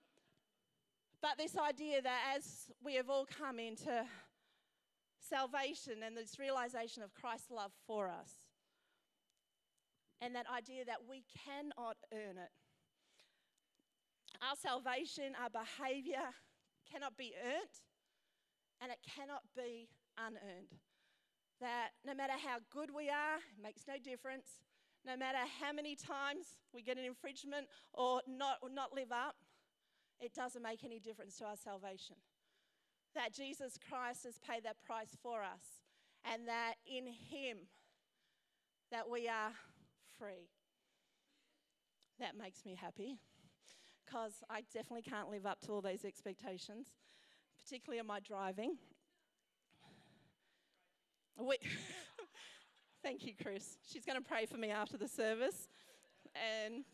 but 1.20 1.38
this 1.38 1.56
idea 1.56 2.02
that 2.02 2.34
as 2.36 2.70
we 2.84 2.94
have 2.94 3.08
all 3.08 3.26
come 3.26 3.58
into 3.58 4.04
salvation 5.20 6.02
and 6.04 6.16
this 6.16 6.38
realization 6.38 7.02
of 7.02 7.14
Christ's 7.14 7.50
love 7.50 7.72
for 7.86 8.08
us, 8.08 8.30
and 10.20 10.34
that 10.34 10.46
idea 10.48 10.84
that 10.84 11.04
we 11.08 11.24
cannot 11.44 11.96
earn 12.12 12.38
it. 12.38 12.52
Our 14.40 14.56
salvation, 14.56 15.36
our 15.40 15.50
behavior 15.50 16.32
cannot 16.90 17.16
be 17.16 17.34
earned 17.44 17.76
and 18.80 18.90
it 18.90 18.98
cannot 19.04 19.42
be 19.56 19.88
unearned. 20.16 20.80
That 21.60 21.90
no 22.04 22.14
matter 22.14 22.34
how 22.34 22.58
good 22.72 22.90
we 22.94 23.08
are, 23.08 23.36
it 23.36 23.62
makes 23.62 23.82
no 23.86 23.94
difference. 24.02 24.64
No 25.06 25.16
matter 25.16 25.38
how 25.60 25.72
many 25.72 25.96
times 25.96 26.56
we 26.72 26.82
get 26.82 26.96
an 26.96 27.04
infringement 27.04 27.66
or 27.92 28.22
not, 28.26 28.56
or 28.62 28.70
not 28.70 28.94
live 28.94 29.12
up, 29.12 29.36
it 30.20 30.34
doesn't 30.34 30.62
make 30.62 30.84
any 30.84 30.98
difference 30.98 31.36
to 31.38 31.44
our 31.44 31.56
salvation. 31.56 32.16
That 33.14 33.34
Jesus 33.34 33.78
Christ 33.88 34.24
has 34.24 34.38
paid 34.38 34.64
that 34.64 34.76
price 34.84 35.16
for 35.22 35.42
us, 35.42 35.82
and 36.24 36.48
that 36.48 36.74
in 36.86 37.06
Him 37.06 37.58
that 38.90 39.10
we 39.10 39.28
are 39.28 39.52
free. 40.18 40.48
That 42.18 42.36
makes 42.36 42.64
me 42.64 42.76
happy 42.80 43.18
because 44.04 44.42
I 44.48 44.62
definitely 44.72 45.02
can't 45.02 45.30
live 45.30 45.46
up 45.46 45.60
to 45.62 45.72
all 45.72 45.80
those 45.80 46.04
expectations, 46.04 46.88
particularly 47.62 47.98
in 47.98 48.06
my 48.06 48.20
driving. 48.20 48.76
We 51.36 51.56
Thank 53.04 53.26
you, 53.26 53.34
Chris. 53.40 53.76
She's 53.86 54.06
going 54.06 54.16
to 54.16 54.26
pray 54.26 54.46
for 54.46 54.56
me 54.56 54.70
after 54.70 54.96
the 54.96 55.06
service. 55.06 55.68
And 56.34 56.84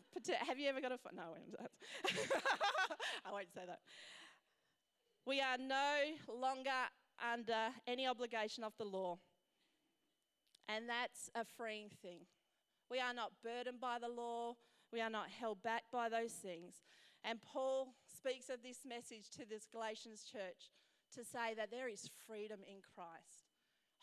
have 0.45 0.59
you 0.59 0.67
ever 0.67 0.81
got 0.81 0.91
a 0.91 0.97
phone? 0.97 1.13
No, 1.15 1.23
I 3.25 3.31
won't 3.31 3.47
say 3.53 3.61
that. 3.65 3.79
We 5.25 5.39
are 5.39 5.57
no 5.57 6.35
longer 6.37 6.69
under 7.33 7.69
any 7.87 8.07
obligation 8.07 8.65
of 8.65 8.73
the 8.77 8.83
law, 8.83 9.19
and 10.67 10.89
that's 10.89 11.29
a 11.33 11.45
freeing 11.45 11.87
thing. 12.01 12.19
We 12.89 12.99
are 12.99 13.13
not 13.13 13.31
burdened 13.41 13.79
by 13.79 13.97
the 13.97 14.09
law. 14.09 14.55
We 14.91 14.99
are 14.99 15.09
not 15.09 15.29
held 15.29 15.63
back 15.63 15.83
by 15.93 16.09
those 16.09 16.33
things. 16.33 16.81
And 17.23 17.39
Paul 17.41 17.95
speaks 18.13 18.49
of 18.49 18.61
this 18.61 18.79
message 18.85 19.29
to 19.37 19.47
this 19.47 19.65
Galatians 19.71 20.25
church 20.29 20.71
to 21.15 21.23
say 21.23 21.53
that 21.55 21.71
there 21.71 21.87
is 21.87 22.09
freedom 22.27 22.59
in 22.67 22.81
Christ. 22.81 23.50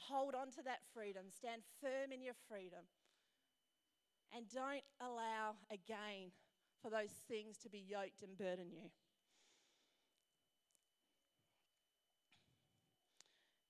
Hold 0.06 0.34
on 0.34 0.50
to 0.52 0.62
that 0.62 0.80
freedom, 0.94 1.26
stand 1.28 1.62
firm 1.80 2.12
in 2.12 2.22
your 2.22 2.34
freedom, 2.48 2.86
and 4.34 4.48
don't 4.48 4.84
allow 5.00 5.56
again 5.70 6.30
for 6.80 6.90
those 6.90 7.12
things 7.26 7.58
to 7.58 7.68
be 7.68 7.84
yoked 7.86 8.22
and 8.22 8.38
burden 8.38 8.70
you. 8.70 8.90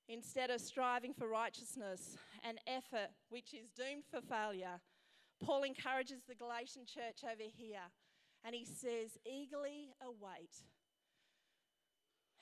Instead 0.08 0.50
of 0.50 0.60
striving 0.60 1.12
for 1.12 1.28
righteousness 1.28 2.16
and 2.42 2.58
effort, 2.66 3.10
which 3.28 3.52
is 3.52 3.70
doomed 3.70 4.04
for 4.10 4.22
failure, 4.22 4.80
Paul 5.42 5.64
encourages 5.64 6.22
the 6.26 6.34
Galatian 6.34 6.86
church 6.86 7.24
over 7.24 7.44
here 7.44 7.92
and 8.44 8.54
he 8.54 8.64
says, 8.64 9.18
eagerly 9.26 9.90
await 10.00 10.64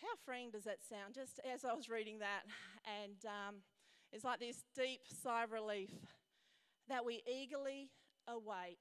How 0.00 0.14
freeing 0.24 0.50
does 0.50 0.64
that 0.64 0.78
sound? 0.88 1.14
Just 1.14 1.40
as 1.50 1.64
I 1.64 1.72
was 1.72 1.88
reading 1.88 2.18
that, 2.20 2.42
and 3.02 3.16
um, 3.24 3.56
it's 4.12 4.24
like 4.24 4.40
this 4.40 4.64
deep 4.74 5.00
sigh 5.22 5.44
of 5.44 5.52
relief 5.52 5.90
that 6.88 7.04
we 7.04 7.22
eagerly 7.26 7.90
await. 8.28 8.78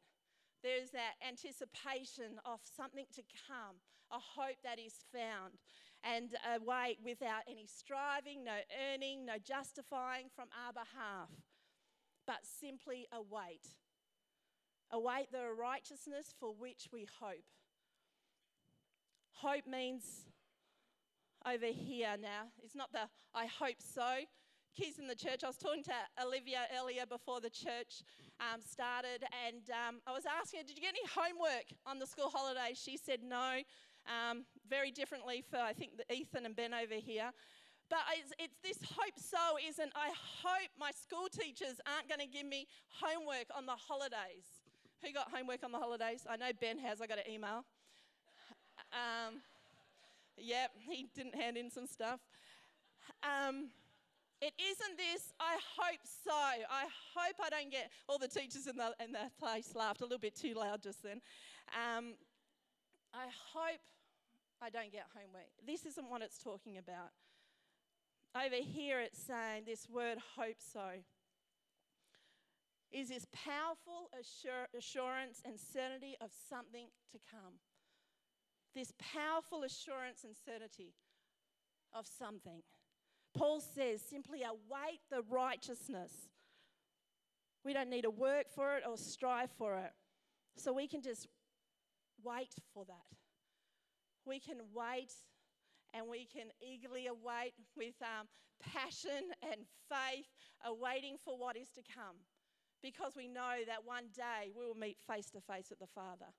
There's 0.63 0.91
that 0.91 1.15
anticipation 1.27 2.39
of 2.45 2.59
something 2.75 3.05
to 3.15 3.21
come, 3.47 3.77
a 4.11 4.19
hope 4.19 4.57
that 4.63 4.79
is 4.79 5.05
found, 5.13 5.53
and 6.03 6.33
a 6.45 6.63
wait 6.63 6.97
without 7.03 7.43
any 7.49 7.65
striving, 7.67 8.43
no 8.43 8.57
earning, 8.91 9.25
no 9.25 9.33
justifying 9.43 10.27
from 10.35 10.47
our 10.65 10.73
behalf, 10.73 11.29
but 12.25 12.39
simply 12.43 13.07
await. 13.11 13.67
Await 14.91 15.31
the 15.31 15.51
righteousness 15.59 16.33
for 16.39 16.53
which 16.53 16.87
we 16.93 17.07
hope. 17.19 17.45
Hope 19.33 19.67
means 19.67 20.25
over 21.45 21.65
here 21.65 22.15
now. 22.19 22.49
It's 22.63 22.75
not 22.75 22.91
the 22.91 23.07
I 23.33 23.47
hope 23.47 23.77
so. 23.79 24.25
Kids 24.75 24.99
in 24.99 25.07
the 25.07 25.15
church, 25.15 25.43
I 25.43 25.47
was 25.47 25.57
talking 25.57 25.83
to 25.83 25.93
Olivia 26.21 26.67
earlier 26.77 27.05
before 27.05 27.39
the 27.39 27.49
church 27.49 28.03
um, 28.39 28.59
started, 28.61 29.23
and 29.47 29.63
um, 29.71 30.01
I 30.05 30.11
was 30.11 30.23
asking 30.27 30.59
her, 30.59 30.65
Did 30.65 30.77
you 30.77 30.83
get 30.83 30.93
any 30.93 31.07
homework 31.07 31.71
on 31.85 31.99
the 31.99 32.05
school 32.05 32.29
holidays? 32.29 32.81
She 32.83 32.97
said 32.97 33.19
no. 33.23 33.61
Um, 34.05 34.45
very 34.69 34.91
differently 34.91 35.43
for, 35.49 35.57
I 35.57 35.73
think, 35.73 35.93
Ethan 36.13 36.45
and 36.45 36.55
Ben 36.55 36.75
over 36.75 36.93
here. 36.93 37.31
But 37.89 38.05
it's, 38.13 38.33
it's, 38.37 38.53
this 38.61 38.77
hope 38.91 39.17
so 39.17 39.57
isn't, 39.67 39.91
I 39.95 40.09
hope 40.43 40.69
my 40.79 40.91
school 40.91 41.27
teachers 41.31 41.81
aren't 41.89 42.07
going 42.07 42.21
to 42.21 42.27
give 42.27 42.45
me 42.45 42.67
homework 43.01 43.47
on 43.57 43.65
the 43.65 43.73
holidays. 43.73 44.45
Who 45.03 45.11
got 45.11 45.31
homework 45.33 45.63
on 45.63 45.71
the 45.71 45.79
holidays? 45.79 46.27
I 46.29 46.37
know 46.37 46.51
Ben 46.61 46.77
has, 46.79 47.01
I 47.01 47.07
got 47.07 47.17
an 47.17 47.31
email. 47.31 47.65
Um, 48.93 49.41
Yep, 50.37 50.71
he 50.89 51.07
didn't 51.15 51.35
hand 51.35 51.57
in 51.57 51.71
some 51.71 51.87
stuff. 51.87 52.19
Um, 53.23 53.69
it 54.41 54.53
isn't 54.59 54.97
this, 54.97 55.33
I 55.39 55.57
hope 55.77 56.01
so. 56.03 56.31
I 56.31 56.85
hope 57.15 57.35
I 57.43 57.49
don't 57.49 57.71
get, 57.71 57.89
all 58.07 58.17
the 58.17 58.27
teachers 58.27 58.67
in 58.67 58.77
the, 58.77 58.93
in 59.03 59.11
the 59.11 59.31
place 59.39 59.73
laughed 59.75 60.01
a 60.01 60.03
little 60.03 60.19
bit 60.19 60.35
too 60.35 60.53
loud 60.53 60.81
just 60.81 61.03
then. 61.03 61.21
Um, 61.73 62.15
I 63.13 63.27
hope 63.53 63.79
I 64.61 64.69
don't 64.69 64.91
get 64.91 65.05
homework. 65.15 65.47
This 65.65 65.85
isn't 65.85 66.09
what 66.09 66.21
it's 66.21 66.37
talking 66.37 66.77
about. 66.77 67.11
Over 68.35 68.61
here, 68.61 68.99
it's 68.99 69.21
saying 69.21 69.63
this 69.65 69.87
word 69.89 70.17
hope 70.35 70.57
so 70.59 71.03
is 72.91 73.09
this 73.09 73.25
powerful 73.33 74.09
assur- 74.17 74.67
assurance 74.77 75.41
and 75.43 75.59
certainty 75.59 76.15
of 76.21 76.29
something 76.49 76.87
to 77.11 77.17
come 77.31 77.59
this 78.75 78.91
powerful 78.99 79.63
assurance 79.63 80.23
and 80.23 80.35
certainty 80.35 80.93
of 81.93 82.05
something. 82.05 82.61
Paul 83.37 83.59
says 83.59 84.01
simply 84.01 84.43
await 84.43 85.01
the 85.09 85.21
righteousness. 85.29 86.11
We 87.63 87.73
don't 87.73 87.89
need 87.89 88.03
to 88.03 88.11
work 88.11 88.45
for 88.53 88.77
it 88.77 88.83
or 88.87 88.97
strive 88.97 89.51
for 89.57 89.77
it. 89.77 89.91
So 90.57 90.71
we 90.71 90.87
can 90.87 91.01
just 91.01 91.27
wait 92.23 92.53
for 92.73 92.85
that. 92.85 93.17
We 94.25 94.39
can 94.39 94.57
wait 94.73 95.13
and 95.93 96.07
we 96.09 96.25
can 96.25 96.47
eagerly 96.61 97.07
await 97.07 97.53
with 97.75 97.95
um, 98.01 98.27
passion 98.59 99.31
and 99.43 99.61
faith, 99.89 100.27
awaiting 100.65 101.17
for 101.23 101.37
what 101.37 101.57
is 101.57 101.69
to 101.69 101.81
come. 101.81 102.15
Because 102.81 103.13
we 103.15 103.27
know 103.27 103.63
that 103.67 103.85
one 103.85 104.05
day 104.15 104.51
we 104.55 104.65
will 104.65 104.75
meet 104.75 104.97
face 105.07 105.29
to 105.31 105.41
face 105.41 105.69
with 105.69 105.79
the 105.79 105.87
Father 105.87 106.33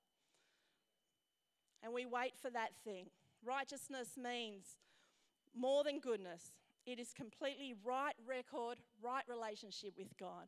and 1.83 1.93
we 1.93 2.05
wait 2.05 2.33
for 2.41 2.49
that 2.49 2.71
thing. 2.83 3.07
Righteousness 3.45 4.17
means 4.17 4.75
more 5.55 5.83
than 5.83 5.99
goodness, 5.99 6.51
it 6.87 6.99
is 6.99 7.13
completely 7.13 7.75
right 7.83 8.15
record, 8.25 8.77
right 9.03 9.23
relationship 9.27 9.93
with 9.97 10.17
God. 10.17 10.47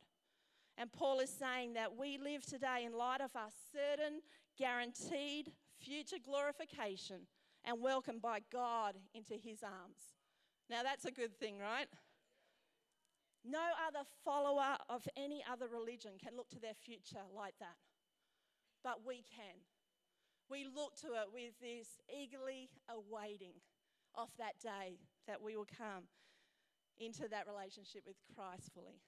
And 0.78 0.90
Paul 0.90 1.20
is 1.20 1.30
saying 1.30 1.74
that 1.74 1.96
we 1.96 2.16
live 2.16 2.44
today 2.44 2.84
in 2.86 2.96
light 2.96 3.20
of 3.20 3.30
our 3.36 3.50
certain, 3.72 4.20
guaranteed 4.58 5.52
future 5.78 6.16
glorification 6.24 7.26
and 7.64 7.80
welcomed 7.80 8.22
by 8.22 8.40
God 8.50 8.94
into 9.14 9.34
his 9.34 9.62
arms. 9.62 10.16
Now, 10.70 10.82
that's 10.82 11.04
a 11.04 11.10
good 11.10 11.38
thing, 11.38 11.58
right? 11.58 11.88
No 13.44 13.60
other 13.86 14.06
follower 14.24 14.76
of 14.88 15.06
any 15.16 15.44
other 15.50 15.66
religion 15.68 16.12
can 16.22 16.36
look 16.36 16.48
to 16.50 16.60
their 16.60 16.74
future 16.74 17.24
like 17.36 17.54
that. 17.60 17.76
But 18.82 19.06
we 19.06 19.24
can 19.36 19.60
we 20.50 20.66
look 20.66 20.96
to 20.96 21.14
it 21.14 21.30
with 21.32 21.54
this 21.62 22.02
eagerly 22.10 22.68
awaiting 22.90 23.54
of 24.16 24.28
that 24.36 24.58
day 24.60 24.98
that 25.28 25.40
we 25.40 25.56
will 25.56 25.68
come 25.78 26.10
into 27.00 27.26
that 27.28 27.48
relationship 27.48 28.02
with 28.06 28.16
Christ 28.36 28.70
fully. 28.72 29.00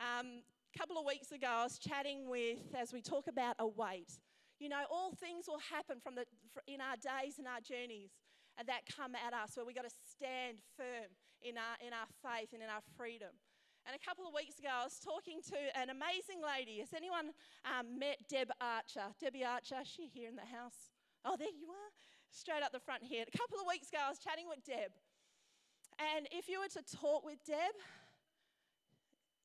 Um, 0.00 0.42
a 0.74 0.78
couple 0.78 0.98
of 0.98 1.04
weeks 1.06 1.32
ago, 1.32 1.46
I 1.46 1.64
was 1.64 1.78
chatting 1.78 2.28
with, 2.28 2.74
as 2.74 2.92
we 2.92 3.00
talk 3.00 3.28
about 3.28 3.56
await, 3.58 4.18
you 4.58 4.68
know, 4.68 4.84
all 4.90 5.12
things 5.12 5.44
will 5.46 5.60
happen 5.60 6.00
from 6.00 6.16
the, 6.16 6.24
in 6.66 6.80
our 6.80 6.96
days 6.96 7.38
and 7.38 7.46
our 7.46 7.60
journeys 7.60 8.10
that 8.56 8.88
come 8.88 9.12
at 9.14 9.36
us 9.36 9.52
where 9.56 9.64
we've 9.68 9.76
got 9.76 9.84
to 9.84 9.96
stand 10.08 10.64
firm 10.76 11.12
in 11.44 11.60
our, 11.60 11.76
in 11.84 11.92
our 11.92 12.08
faith 12.24 12.56
and 12.56 12.64
in 12.64 12.68
our 12.72 12.80
freedom. 12.96 13.36
And 13.84 13.94
a 13.94 14.02
couple 14.02 14.26
of 14.26 14.32
weeks 14.34 14.58
ago, 14.58 14.72
I 14.72 14.82
was 14.82 14.98
talking 14.98 15.38
to 15.52 15.60
an 15.76 15.92
amazing 15.92 16.40
lady. 16.42 16.80
Has 16.80 16.90
anyone 16.96 17.30
um, 17.62 18.00
met 18.00 18.18
Deb 18.26 18.50
Archer? 18.58 19.14
Debbie 19.20 19.44
Archer, 19.44 19.78
is 19.84 19.86
she 19.86 20.08
here 20.08 20.26
in 20.26 20.34
the 20.34 20.48
house? 20.48 20.90
Oh, 21.22 21.36
there 21.38 21.52
you 21.52 21.68
are, 21.70 21.90
straight 22.32 22.64
up 22.64 22.72
the 22.72 22.82
front 22.82 23.04
here. 23.04 23.22
A 23.22 23.38
couple 23.38 23.60
of 23.60 23.68
weeks 23.68 23.92
ago, 23.92 24.00
I 24.02 24.10
was 24.10 24.18
chatting 24.18 24.48
with 24.48 24.64
Deb. 24.64 24.90
And 25.98 26.28
if 26.30 26.48
you 26.48 26.60
were 26.60 26.68
to 26.68 26.96
talk 26.96 27.24
with 27.24 27.38
Deb, 27.46 27.74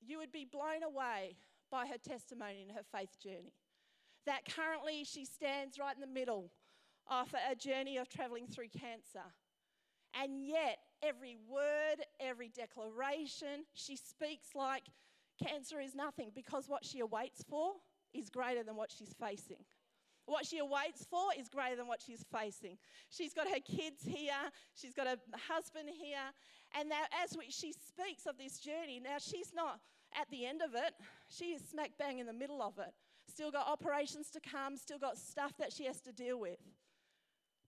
you 0.06 0.18
would 0.18 0.32
be 0.32 0.46
blown 0.46 0.84
away 0.84 1.38
by 1.70 1.86
her 1.88 1.98
testimony 1.98 2.62
and 2.62 2.72
her 2.72 2.84
faith 2.92 3.18
journey. 3.22 3.54
That 4.26 4.42
currently 4.54 5.04
she 5.04 5.26
stands 5.26 5.80
right 5.80 5.96
in 5.96 6.02
the 6.02 6.08
middle 6.08 6.52
of 7.10 7.34
a 7.50 7.56
journey 7.56 7.98
of 7.98 8.10
traveling 8.10 8.48
through 8.48 8.70
cancer. 8.70 9.26
And 10.22 10.46
yet, 10.46 10.80
every 11.02 11.38
word, 11.50 12.06
every 12.20 12.50
declaration, 12.50 13.66
she 13.74 13.96
speaks 13.96 14.50
like 14.56 14.84
cancer 15.42 15.80
is 15.80 15.96
nothing 15.96 16.32
because 16.36 16.68
what 16.68 16.86
she 16.86 17.00
awaits 17.00 17.44
for 17.50 17.74
is 18.14 18.30
greater 18.30 18.64
than 18.64 18.76
what 18.76 18.92
she's 18.92 19.14
facing. 19.20 19.64
What 20.32 20.46
she 20.46 20.60
awaits 20.60 21.06
for 21.10 21.26
is 21.38 21.50
greater 21.50 21.76
than 21.76 21.88
what 21.88 22.02
she's 22.02 22.24
facing. 22.32 22.78
She's 23.10 23.34
got 23.34 23.50
her 23.50 23.60
kids 23.60 24.02
here, 24.06 24.32
she's 24.74 24.94
got 24.94 25.06
a 25.06 25.20
husband 25.36 25.90
here, 25.92 26.32
and 26.80 26.88
now 26.88 27.04
as 27.22 27.36
we, 27.38 27.52
she 27.52 27.74
speaks 27.74 28.26
of 28.26 28.38
this 28.38 28.58
journey, 28.58 29.02
now 29.04 29.18
she's 29.20 29.52
not 29.54 29.82
at 30.18 30.32
the 30.32 30.46
end 30.46 30.62
of 30.62 30.74
it, 30.74 30.94
she 31.28 31.52
is 31.52 31.62
smack 31.70 31.92
bang 32.00 32.20
in 32.20 32.28
the 32.28 32.34
middle 32.34 32.62
of 32.62 32.80
it. 32.80 32.94
Still 33.28 33.52
got 33.52 33.68
operations 33.68 34.30
to 34.30 34.40
come, 34.40 34.78
still 34.78 35.00
got 35.00 35.18
stuff 35.18 35.52
that 35.60 35.74
she 35.74 35.84
has 35.84 36.00
to 36.00 36.14
deal 36.14 36.40
with. 36.40 36.60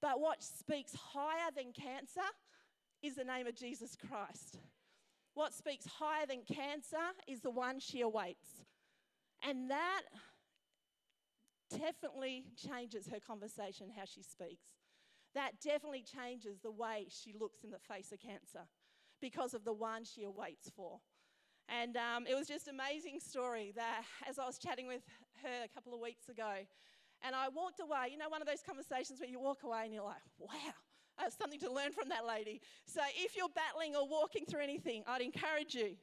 But 0.02 0.22
what 0.22 0.42
speaks 0.42 0.96
higher 0.96 1.52
than 1.54 1.74
cancer 1.74 2.30
is 3.02 3.16
the 3.16 3.26
name 3.26 3.46
of 3.46 3.56
Jesus 3.56 3.98
Christ. 4.10 4.60
What 5.34 5.54
speaks 5.54 5.86
higher 5.86 6.26
than 6.26 6.44
cancer 6.48 7.12
is 7.28 7.42
the 7.42 7.52
one 7.52 7.82
she 7.82 8.00
awaits. 8.00 8.64
And 9.46 9.70
that 9.70 10.04
definitely 11.70 12.46
changes 12.56 13.08
her 13.08 13.20
conversation, 13.20 13.88
how 13.96 14.06
she 14.06 14.24
speaks. 14.24 14.66
That 15.36 15.60
definitely 15.64 16.04
changes 16.04 16.60
the 16.60 16.72
way 16.72 17.08
she 17.10 17.34
looks 17.34 17.64
in 17.64 17.72
the 17.72 17.80
face 17.80 18.12
of 18.12 18.20
cancer 18.20 18.68
because 19.22 19.54
of 19.54 19.64
the 19.64 19.74
one 19.74 20.04
she 20.04 20.24
awaits 20.24 20.70
for. 20.76 21.00
And 21.70 21.96
um, 21.98 22.28
it 22.28 22.36
was 22.36 22.48
just 22.48 22.68
amazing 22.68 23.20
story 23.20 23.72
that 23.76 24.04
as 24.28 24.38
I 24.38 24.46
was 24.46 24.58
chatting 24.58 24.88
with 24.88 25.02
her 25.44 25.64
a 25.64 25.68
couple 25.70 25.94
of 25.94 26.00
weeks 26.02 26.30
ago, 26.30 26.54
and 27.26 27.36
I 27.36 27.48
walked 27.50 27.80
away. 27.80 28.10
You 28.12 28.18
know, 28.18 28.30
one 28.30 28.42
of 28.42 28.48
those 28.48 28.62
conversations 28.62 29.20
where 29.20 29.30
you 29.30 29.40
walk 29.40 29.64
away 29.64 29.84
and 29.86 29.94
you're 29.94 30.04
like, 30.04 30.22
wow, 30.38 30.76
I 31.18 31.24
have 31.24 31.34
something 31.34 31.60
to 31.62 31.72
learn 31.72 31.94
from 31.94 32.10
that 32.10 32.26
lady. 32.26 32.62
So 32.86 33.02
if 33.16 33.38
you're 33.38 33.54
battling 33.56 33.96
or 33.96 34.08
walking 34.08 34.46
through 34.46 34.62
anything, 34.62 35.04
I'd 35.08 35.22
encourage 35.22 35.74
you. 35.74 35.96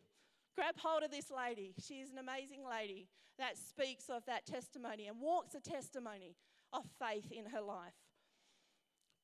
Grab 0.55 0.75
hold 0.79 1.03
of 1.03 1.11
this 1.11 1.31
lady. 1.31 1.75
She 1.83 1.95
is 1.95 2.11
an 2.11 2.19
amazing 2.19 2.65
lady 2.69 3.09
that 3.39 3.57
speaks 3.57 4.11
of 4.11 4.25
that 4.27 4.47
testimony 4.47 5.07
and 5.07 5.21
walks 5.21 5.55
a 5.55 5.61
testimony 5.61 6.37
of 6.73 6.85
faith 6.99 7.31
in 7.31 7.47
her 7.47 7.61
life. 7.61 7.95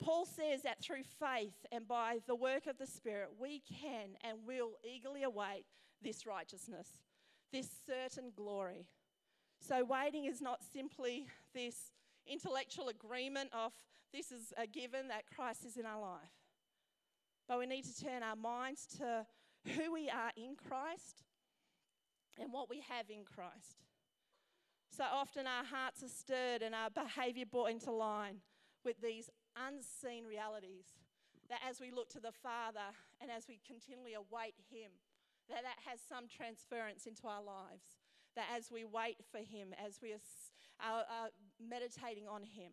Paul 0.03 0.27
says 0.27 0.63
that 0.63 0.83
through 0.83 1.03
faith 1.19 1.65
and 1.73 1.89
by 1.89 2.19
the 2.27 2.35
work 2.35 2.67
of 2.67 2.79
the 2.79 2.87
Spirit, 2.87 3.31
we 3.39 3.63
can 3.81 4.11
and 4.23 4.39
will 4.47 4.73
eagerly 4.85 5.23
await 5.23 5.65
this 6.03 6.27
righteousness, 6.27 6.89
this 7.53 7.69
certain 7.87 8.33
glory. 8.37 8.87
So, 9.61 9.85
waiting 9.85 10.27
is 10.27 10.43
not 10.43 10.61
simply 10.63 11.27
this 11.55 11.93
intellectual 12.27 12.89
agreement 12.89 13.51
of 13.53 13.73
this 14.13 14.31
is 14.31 14.53
a 14.57 14.67
given 14.67 15.09
that 15.09 15.25
Christ 15.35 15.65
is 15.65 15.77
in 15.77 15.87
our 15.87 16.01
life, 16.01 16.33
but 17.49 17.59
we 17.59 17.67
need 17.67 17.85
to 17.85 18.05
turn 18.05 18.23
our 18.23 18.37
minds 18.37 18.87
to 18.99 19.27
who 19.75 19.93
we 19.93 20.09
are 20.09 20.31
in 20.37 20.57
Christ 20.57 21.23
and 22.41 22.53
what 22.53 22.69
we 22.71 22.81
have 22.89 23.11
in 23.11 23.25
Christ. 23.25 23.85
So 24.91 25.05
often 25.05 25.47
our 25.47 25.65
hearts 25.65 26.03
are 26.03 26.09
stirred 26.09 26.63
and 26.63 26.75
our 26.75 26.91
behavior 26.91 27.45
brought 27.45 27.71
into 27.71 27.91
line 27.91 28.41
with 28.85 29.01
these 29.01 29.29
unseen 29.57 30.25
realities 30.25 30.95
that 31.49 31.61
as 31.69 31.81
we 31.81 31.91
look 31.91 32.09
to 32.11 32.21
the 32.21 32.33
Father 32.33 32.95
and 33.21 33.31
as 33.31 33.47
we 33.49 33.59
continually 33.67 34.15
await 34.15 34.55
Him, 34.71 34.91
that 35.49 35.63
that 35.63 35.79
has 35.87 36.01
some 36.01 36.27
transference 36.29 37.07
into 37.07 37.27
our 37.27 37.43
lives. 37.43 37.99
That 38.35 38.47
as 38.55 38.71
we 38.71 38.85
wait 38.85 39.19
for 39.31 39.39
Him, 39.39 39.73
as 39.75 40.01
we 40.03 40.13
are, 40.13 40.21
are, 40.81 41.31
meditating 41.61 42.29
on 42.29 42.43
Him, 42.43 42.73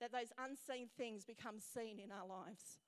that 0.00 0.12
those 0.12 0.32
unseen 0.38 0.88
things 0.96 1.24
become 1.24 1.60
seen 1.60 2.00
in 2.00 2.10
our 2.10 2.26
lives. 2.26 2.80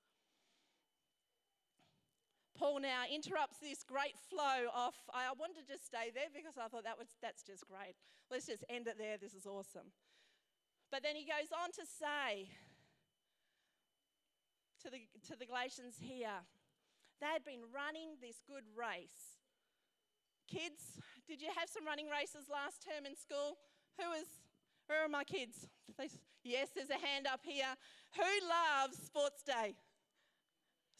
Now 2.81 3.03
interrupts 3.05 3.57
this 3.59 3.83
great 3.83 4.17
flow 4.29 4.67
of. 4.73 4.93
I 5.13 5.31
wanted 5.37 5.61
to 5.61 5.65
just 5.71 5.85
stay 5.85 6.09
there 6.13 6.27
because 6.33 6.57
I 6.57 6.67
thought 6.67 6.83
that 6.83 6.97
was 6.97 7.07
that's 7.21 7.43
just 7.43 7.67
great. 7.67 7.95
Let's 8.31 8.47
just 8.47 8.65
end 8.69 8.87
it 8.87 8.97
there. 8.97 9.17
This 9.17 9.33
is 9.33 9.45
awesome. 9.45 9.93
But 10.91 11.01
then 11.01 11.15
he 11.15 11.23
goes 11.23 11.49
on 11.53 11.71
to 11.73 11.85
say 11.85 12.49
to 14.83 14.89
the, 14.89 15.07
to 15.29 15.39
the 15.39 15.45
Galatians 15.45 15.95
here, 15.99 16.43
they 17.21 17.27
had 17.27 17.45
been 17.45 17.65
running 17.73 18.19
this 18.21 18.43
good 18.45 18.65
race. 18.75 19.39
Kids, 20.49 20.99
did 21.27 21.41
you 21.41 21.49
have 21.57 21.69
some 21.69 21.85
running 21.85 22.09
races 22.09 22.51
last 22.51 22.83
term 22.83 23.05
in 23.05 23.15
school? 23.15 23.57
Who 23.97 24.09
was, 24.09 24.27
where 24.87 25.05
are 25.05 25.09
my 25.09 25.23
kids? 25.23 25.67
Yes, 26.43 26.69
there's 26.75 26.89
a 26.89 26.99
hand 26.99 27.25
up 27.25 27.41
here. 27.43 27.73
Who 28.17 28.31
loves 28.49 28.97
sports 28.97 29.41
day? 29.41 29.75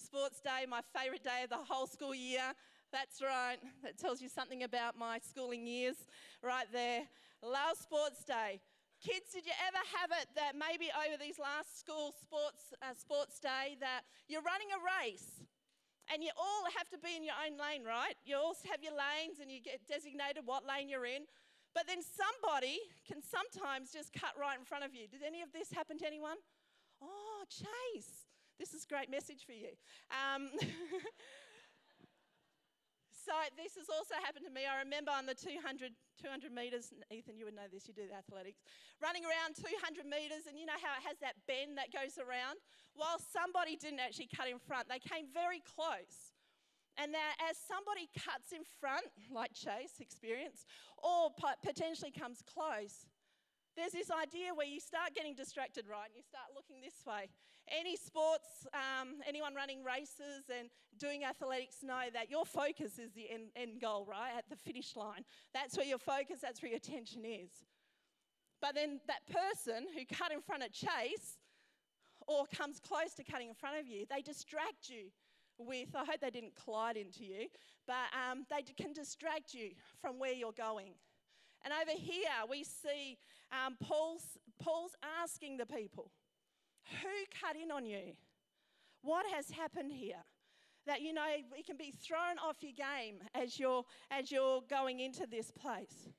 Sports 0.03 0.41
day, 0.41 0.67
my 0.67 0.81
favourite 0.91 1.23
day 1.23 1.43
of 1.43 1.49
the 1.49 1.63
whole 1.63 1.87
school 1.87 2.13
year. 2.13 2.51
That's 2.91 3.21
right. 3.23 3.57
That 3.83 3.97
tells 3.97 4.21
you 4.21 4.27
something 4.27 4.63
about 4.63 4.97
my 4.99 5.19
schooling 5.23 5.65
years 5.65 5.95
right 6.43 6.67
there. 6.71 7.07
Love 7.41 7.79
sports 7.79 8.23
day. 8.23 8.59
Kids, 8.99 9.31
did 9.33 9.45
you 9.45 9.55
ever 9.67 9.79
have 9.99 10.11
it 10.21 10.27
that 10.35 10.53
maybe 10.59 10.91
over 10.91 11.15
these 11.15 11.39
last 11.39 11.79
school 11.79 12.13
sports, 12.19 12.75
uh, 12.83 12.93
sports 12.95 13.39
day 13.39 13.75
that 13.79 14.03
you're 14.27 14.43
running 14.43 14.67
a 14.75 14.79
race 14.79 15.43
and 16.11 16.23
you 16.23 16.31
all 16.35 16.63
have 16.75 16.87
to 16.91 16.99
be 16.99 17.15
in 17.15 17.23
your 17.23 17.35
own 17.39 17.55
lane, 17.55 17.83
right? 17.87 18.15
You 18.23 18.35
all 18.35 18.55
have 18.71 18.83
your 18.83 18.93
lanes 18.93 19.39
and 19.39 19.49
you 19.51 19.63
get 19.63 19.87
designated 19.87 20.43
what 20.45 20.67
lane 20.67 20.87
you're 20.87 21.07
in. 21.07 21.23
But 21.73 21.87
then 21.87 22.03
somebody 22.03 22.79
can 23.07 23.23
sometimes 23.23 23.91
just 23.91 24.13
cut 24.13 24.35
right 24.39 24.59
in 24.59 24.63
front 24.63 24.83
of 24.83 24.93
you. 24.93 25.07
Did 25.07 25.23
any 25.23 25.41
of 25.41 25.51
this 25.51 25.71
happen 25.71 25.97
to 25.99 26.05
anyone? 26.05 26.37
Oh, 27.01 27.43
Chase, 27.49 28.29
this 28.59 28.73
is 28.73 28.85
a 28.85 28.87
great 28.87 29.09
message 29.09 29.45
for 29.45 29.53
you. 29.53 29.73
Um, 30.11 30.49
So 33.23 33.31
this 33.55 33.79
has 33.79 33.87
also 33.87 34.19
happened 34.19 34.43
to 34.43 34.51
me. 34.51 34.67
I 34.67 34.83
remember 34.83 35.15
on 35.15 35.23
the 35.23 35.31
200, 35.31 35.95
200 36.19 36.51
metres, 36.51 36.91
Ethan, 37.07 37.39
you 37.39 37.47
would 37.47 37.55
know 37.55 37.71
this, 37.71 37.87
you 37.87 37.95
do 37.95 38.03
the 38.03 38.19
athletics, 38.19 38.59
running 38.99 39.23
around 39.23 39.55
200 39.55 40.03
metres, 40.03 40.43
and 40.43 40.59
you 40.59 40.67
know 40.67 40.75
how 40.75 40.91
it 40.99 41.07
has 41.07 41.15
that 41.23 41.39
bend 41.47 41.79
that 41.79 41.87
goes 41.95 42.19
around? 42.19 42.59
While 42.99 43.23
somebody 43.23 43.79
didn't 43.79 44.03
actually 44.03 44.27
cut 44.27 44.51
in 44.51 44.59
front, 44.59 44.91
they 44.91 44.99
came 44.99 45.31
very 45.31 45.63
close. 45.63 46.35
And 46.99 47.15
that 47.15 47.39
as 47.47 47.55
somebody 47.55 48.11
cuts 48.11 48.51
in 48.51 48.67
front, 48.67 49.07
like 49.31 49.55
Chase 49.55 50.03
experienced, 50.03 50.67
or 50.99 51.31
potentially 51.63 52.11
comes 52.11 52.43
close, 52.43 53.07
there's 53.79 53.95
this 53.95 54.11
idea 54.11 54.51
where 54.53 54.67
you 54.67 54.83
start 54.83 55.15
getting 55.15 55.33
distracted, 55.33 55.87
right? 55.87 56.11
And 56.11 56.19
you 56.19 56.27
start 56.27 56.51
looking 56.53 56.83
this 56.83 57.01
way. 57.07 57.31
Any 57.77 57.95
sports, 57.95 58.67
um, 58.73 59.15
anyone 59.27 59.55
running 59.55 59.83
races 59.83 60.45
and 60.55 60.69
doing 60.99 61.23
athletics 61.23 61.77
know 61.81 62.03
that 62.13 62.29
your 62.29 62.45
focus 62.45 62.99
is 62.99 63.11
the 63.13 63.29
end, 63.31 63.49
end 63.55 63.81
goal, 63.81 64.05
right? 64.07 64.31
At 64.37 64.47
the 64.47 64.55
finish 64.55 64.95
line. 64.95 65.25
That's 65.53 65.75
where 65.75 65.85
your 65.85 65.97
focus, 65.97 66.39
that's 66.41 66.61
where 66.61 66.69
your 66.69 66.77
attention 66.77 67.25
is. 67.25 67.49
But 68.61 68.75
then 68.75 68.99
that 69.07 69.25
person 69.27 69.87
who 69.93 70.05
cut 70.05 70.31
in 70.31 70.41
front 70.41 70.63
of 70.63 70.71
Chase 70.71 71.39
or 72.27 72.45
comes 72.55 72.79
close 72.79 73.13
to 73.15 73.23
cutting 73.23 73.49
in 73.49 73.55
front 73.55 73.77
of 73.79 73.87
you, 73.87 74.05
they 74.09 74.21
distract 74.21 74.87
you 74.89 75.09
with, 75.57 75.89
I 75.95 76.05
hope 76.05 76.21
they 76.21 76.29
didn't 76.29 76.53
collide 76.63 76.95
into 76.95 77.25
you, 77.25 77.47
but 77.87 78.07
um, 78.13 78.45
they 78.49 78.61
can 78.61 78.93
distract 78.93 79.53
you 79.53 79.71
from 79.99 80.19
where 80.19 80.33
you're 80.33 80.53
going. 80.53 80.93
And 81.63 81.73
over 81.73 81.97
here, 81.97 82.29
we 82.49 82.63
see 82.63 83.17
um, 83.51 83.77
Paul's, 83.81 84.37
Paul's 84.61 84.93
asking 85.21 85.57
the 85.57 85.65
people, 85.65 86.11
Who 87.01 87.07
cut 87.39 87.55
in 87.55 87.71
on 87.71 87.85
you? 87.85 88.13
What 89.01 89.25
has 89.33 89.49
happened 89.49 89.91
here? 89.91 90.23
That 90.85 91.01
you 91.01 91.13
know, 91.13 91.25
it 91.57 91.65
can 91.65 91.77
be 91.77 91.91
thrown 91.91 92.37
off 92.43 92.57
your 92.61 92.73
game 92.73 93.19
as 93.33 93.57
you're, 93.57 93.83
as 94.11 94.31
you're 94.31 94.61
going 94.69 94.99
into 94.99 95.25
this 95.25 95.51
place. 95.51 96.09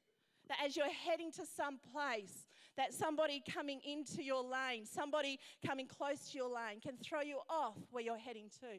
That 0.48 0.58
as 0.64 0.76
you're 0.76 0.90
heading 0.90 1.30
to 1.32 1.42
some 1.44 1.78
place, 1.92 2.46
that 2.76 2.92
somebody 2.92 3.42
coming 3.52 3.80
into 3.84 4.22
your 4.22 4.42
lane, 4.42 4.84
somebody 4.84 5.38
coming 5.66 5.86
close 5.86 6.30
to 6.30 6.38
your 6.38 6.48
lane, 6.48 6.80
can 6.80 6.96
throw 6.96 7.20
you 7.20 7.38
off 7.48 7.76
where 7.90 8.02
you're 8.02 8.18
heading 8.18 8.48
to. 8.60 8.78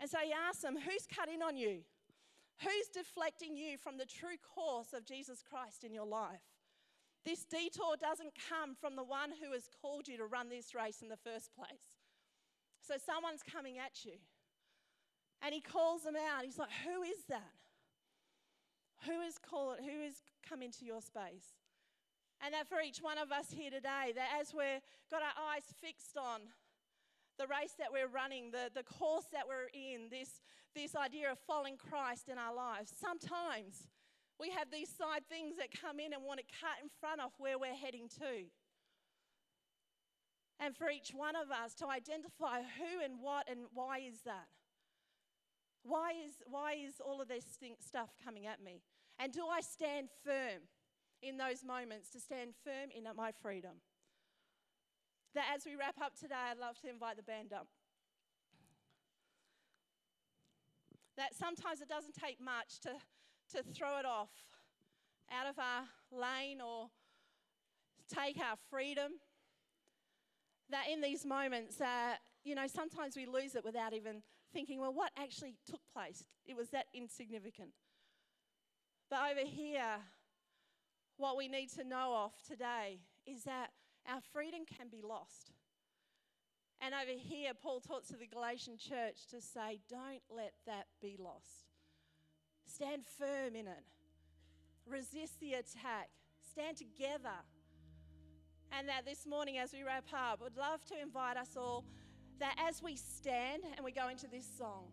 And 0.00 0.10
so 0.10 0.18
he 0.24 0.32
asks 0.32 0.62
them, 0.62 0.76
Who's 0.76 1.06
cut 1.06 1.28
in 1.28 1.42
on 1.42 1.56
you? 1.56 1.78
Who's 2.60 2.88
deflecting 2.92 3.56
you 3.56 3.78
from 3.78 3.98
the 3.98 4.04
true 4.04 4.36
course 4.54 4.92
of 4.92 5.04
Jesus 5.04 5.42
Christ 5.48 5.84
in 5.84 5.94
your 5.94 6.06
life? 6.06 6.42
This 7.24 7.44
detour 7.44 7.96
doesn't 8.00 8.32
come 8.48 8.74
from 8.74 8.96
the 8.96 9.04
one 9.04 9.30
who 9.30 9.52
has 9.52 9.68
called 9.80 10.08
you 10.08 10.16
to 10.18 10.26
run 10.26 10.48
this 10.48 10.74
race 10.74 11.02
in 11.02 11.08
the 11.08 11.16
first 11.16 11.54
place. 11.54 12.02
So 12.80 12.94
someone's 12.98 13.42
coming 13.42 13.78
at 13.78 14.04
you. 14.04 14.18
And 15.40 15.54
he 15.54 15.60
calls 15.60 16.02
them 16.02 16.16
out. 16.16 16.44
He's 16.44 16.58
like, 16.58 16.70
Who 16.84 17.02
is 17.02 17.24
that? 17.28 17.54
Who 19.06 19.20
is 19.20 19.38
called 19.38 19.78
who 19.80 20.02
has 20.04 20.14
come 20.48 20.62
into 20.62 20.84
your 20.84 21.00
space? 21.00 21.58
And 22.44 22.54
that 22.54 22.68
for 22.68 22.80
each 22.80 22.98
one 22.98 23.18
of 23.18 23.30
us 23.30 23.46
here 23.54 23.70
today, 23.70 24.12
that 24.14 24.28
as 24.40 24.52
we've 24.52 24.82
got 25.10 25.22
our 25.22 25.54
eyes 25.54 25.62
fixed 25.80 26.16
on 26.16 26.40
the 27.38 27.46
race 27.46 27.74
that 27.78 27.92
we're 27.92 28.08
running, 28.08 28.50
the, 28.50 28.70
the 28.74 28.82
course 28.82 29.26
that 29.32 29.46
we're 29.46 29.70
in, 29.72 30.08
this, 30.10 30.42
this 30.74 30.96
idea 30.96 31.30
of 31.30 31.38
following 31.46 31.76
Christ 31.76 32.28
in 32.28 32.38
our 32.38 32.54
lives, 32.54 32.92
sometimes 32.98 33.86
we 34.38 34.50
have 34.50 34.70
these 34.70 34.88
side 34.88 35.22
things 35.28 35.56
that 35.56 35.68
come 35.70 36.00
in 36.00 36.12
and 36.12 36.22
want 36.24 36.40
to 36.40 36.46
cut 36.60 36.82
in 36.82 36.88
front 37.00 37.20
of 37.20 37.30
where 37.38 37.58
we're 37.58 37.74
heading 37.74 38.08
to. 38.18 38.48
And 40.58 40.76
for 40.76 40.88
each 40.90 41.10
one 41.10 41.34
of 41.34 41.50
us 41.50 41.74
to 41.82 41.88
identify 41.88 42.62
who 42.62 43.02
and 43.04 43.20
what 43.20 43.48
and 43.50 43.66
why 43.74 43.98
is 43.98 44.22
that? 44.24 44.46
Why 45.82 46.12
is, 46.12 46.34
why 46.46 46.74
is 46.74 47.00
all 47.04 47.20
of 47.20 47.28
this 47.28 47.44
stuff 47.80 48.10
coming 48.24 48.46
at 48.46 48.62
me? 48.62 48.82
And 49.18 49.32
do 49.32 49.46
I 49.46 49.60
stand 49.60 50.08
firm 50.24 50.62
in 51.22 51.36
those 51.36 51.64
moments 51.64 52.10
to 52.10 52.20
stand 52.20 52.54
firm 52.64 52.90
in 52.94 53.04
my 53.16 53.32
freedom? 53.42 53.82
That 55.34 55.46
as 55.54 55.64
we 55.64 55.74
wrap 55.74 55.96
up 56.00 56.14
today, 56.14 56.50
I'd 56.50 56.58
love 56.58 56.78
to 56.82 56.90
invite 56.90 57.16
the 57.16 57.22
band 57.22 57.52
up. 57.52 57.66
That 61.16 61.34
sometimes 61.34 61.80
it 61.80 61.88
doesn't 61.88 62.14
take 62.14 62.40
much 62.40 62.80
to 62.82 62.90
to 63.52 63.62
throw 63.62 63.98
it 63.98 64.06
off 64.06 64.30
out 65.30 65.46
of 65.46 65.58
our 65.58 65.84
lane 66.10 66.60
or 66.60 66.88
take 68.12 68.38
our 68.38 68.56
freedom. 68.70 69.12
That 70.70 70.84
in 70.90 71.00
these 71.00 71.24
moments, 71.26 71.80
uh, 71.80 72.14
you 72.44 72.54
know, 72.54 72.66
sometimes 72.66 73.16
we 73.16 73.26
lose 73.26 73.54
it 73.54 73.64
without 73.64 73.92
even 73.92 74.22
thinking, 74.52 74.80
well, 74.80 74.92
what 74.92 75.10
actually 75.18 75.54
took 75.68 75.80
place? 75.92 76.24
It 76.46 76.56
was 76.56 76.70
that 76.70 76.86
insignificant. 76.94 77.70
But 79.10 79.20
over 79.30 79.46
here, 79.46 80.00
what 81.16 81.36
we 81.36 81.48
need 81.48 81.70
to 81.74 81.84
know 81.84 82.14
of 82.24 82.32
today 82.46 83.00
is 83.26 83.44
that 83.44 83.68
our 84.08 84.20
freedom 84.32 84.60
can 84.66 84.88
be 84.88 85.02
lost. 85.02 85.52
And 86.80 86.94
over 86.94 87.16
here, 87.16 87.52
Paul 87.60 87.80
talks 87.80 88.08
to 88.08 88.16
the 88.16 88.26
Galatian 88.26 88.76
church 88.76 89.26
to 89.30 89.40
say, 89.40 89.80
don't 89.88 90.22
let 90.34 90.52
that 90.66 90.86
be 91.00 91.16
lost. 91.18 91.71
Stand 92.66 93.04
firm 93.18 93.54
in 93.54 93.66
it. 93.66 93.84
Resist 94.86 95.38
the 95.40 95.54
attack. 95.54 96.08
Stand 96.50 96.76
together. 96.76 97.36
And 98.72 98.88
that 98.88 99.04
this 99.04 99.26
morning, 99.26 99.58
as 99.58 99.72
we 99.72 99.82
wrap 99.82 100.06
up, 100.12 100.40
would 100.40 100.56
love 100.56 100.84
to 100.86 101.00
invite 101.00 101.36
us 101.36 101.56
all 101.56 101.84
that 102.40 102.56
as 102.58 102.82
we 102.82 102.96
stand 102.96 103.62
and 103.76 103.84
we 103.84 103.92
go 103.92 104.08
into 104.08 104.26
this 104.26 104.46
song, 104.58 104.84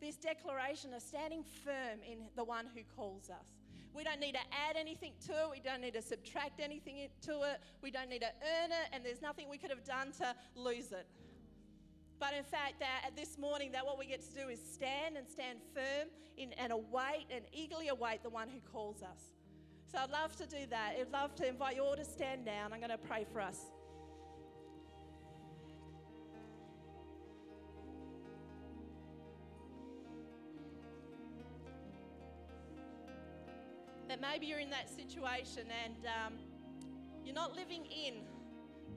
this 0.00 0.16
declaration 0.16 0.92
of 0.92 1.02
standing 1.02 1.42
firm 1.64 2.00
in 2.06 2.18
the 2.36 2.44
one 2.44 2.66
who 2.74 2.82
calls 2.96 3.30
us. 3.30 3.46
We 3.94 4.02
don't 4.02 4.20
need 4.20 4.32
to 4.34 4.40
add 4.68 4.76
anything 4.76 5.12
to 5.26 5.32
it. 5.32 5.50
We 5.52 5.60
don't 5.60 5.80
need 5.80 5.94
to 5.94 6.02
subtract 6.02 6.60
anything 6.60 7.08
to 7.22 7.32
it. 7.42 7.60
We 7.80 7.90
don't 7.90 8.10
need 8.10 8.22
to 8.22 8.32
earn 8.60 8.72
it. 8.72 8.88
And 8.92 9.04
there's 9.04 9.22
nothing 9.22 9.48
we 9.48 9.56
could 9.56 9.70
have 9.70 9.84
done 9.84 10.10
to 10.18 10.34
lose 10.56 10.90
it. 10.90 11.06
But 12.18 12.34
in 12.34 12.44
fact, 12.44 12.80
that 12.80 13.10
this 13.16 13.38
morning, 13.38 13.72
that 13.72 13.84
what 13.84 13.98
we 13.98 14.06
get 14.06 14.22
to 14.22 14.34
do 14.34 14.48
is 14.48 14.60
stand 14.60 15.16
and 15.16 15.28
stand 15.28 15.58
firm 15.74 16.08
in, 16.36 16.52
and 16.54 16.72
await 16.72 17.26
and 17.30 17.44
eagerly 17.52 17.88
await 17.88 18.22
the 18.22 18.30
one 18.30 18.48
who 18.48 18.60
calls 18.72 19.02
us. 19.02 19.32
So 19.90 19.98
I'd 19.98 20.10
love 20.10 20.36
to 20.36 20.46
do 20.46 20.66
that. 20.70 20.94
I'd 20.98 21.12
love 21.12 21.34
to 21.36 21.48
invite 21.48 21.76
you 21.76 21.82
all 21.82 21.96
to 21.96 22.04
stand 22.04 22.44
down. 22.44 22.72
I'm 22.72 22.78
going 22.78 22.90
to 22.90 22.98
pray 22.98 23.26
for 23.32 23.40
us. 23.40 23.58
That 34.08 34.20
maybe 34.20 34.46
you're 34.46 34.60
in 34.60 34.70
that 34.70 34.88
situation 34.88 35.64
and 35.84 36.06
um, 36.06 36.32
you're 37.24 37.34
not 37.34 37.54
living 37.54 37.86
in 37.86 38.22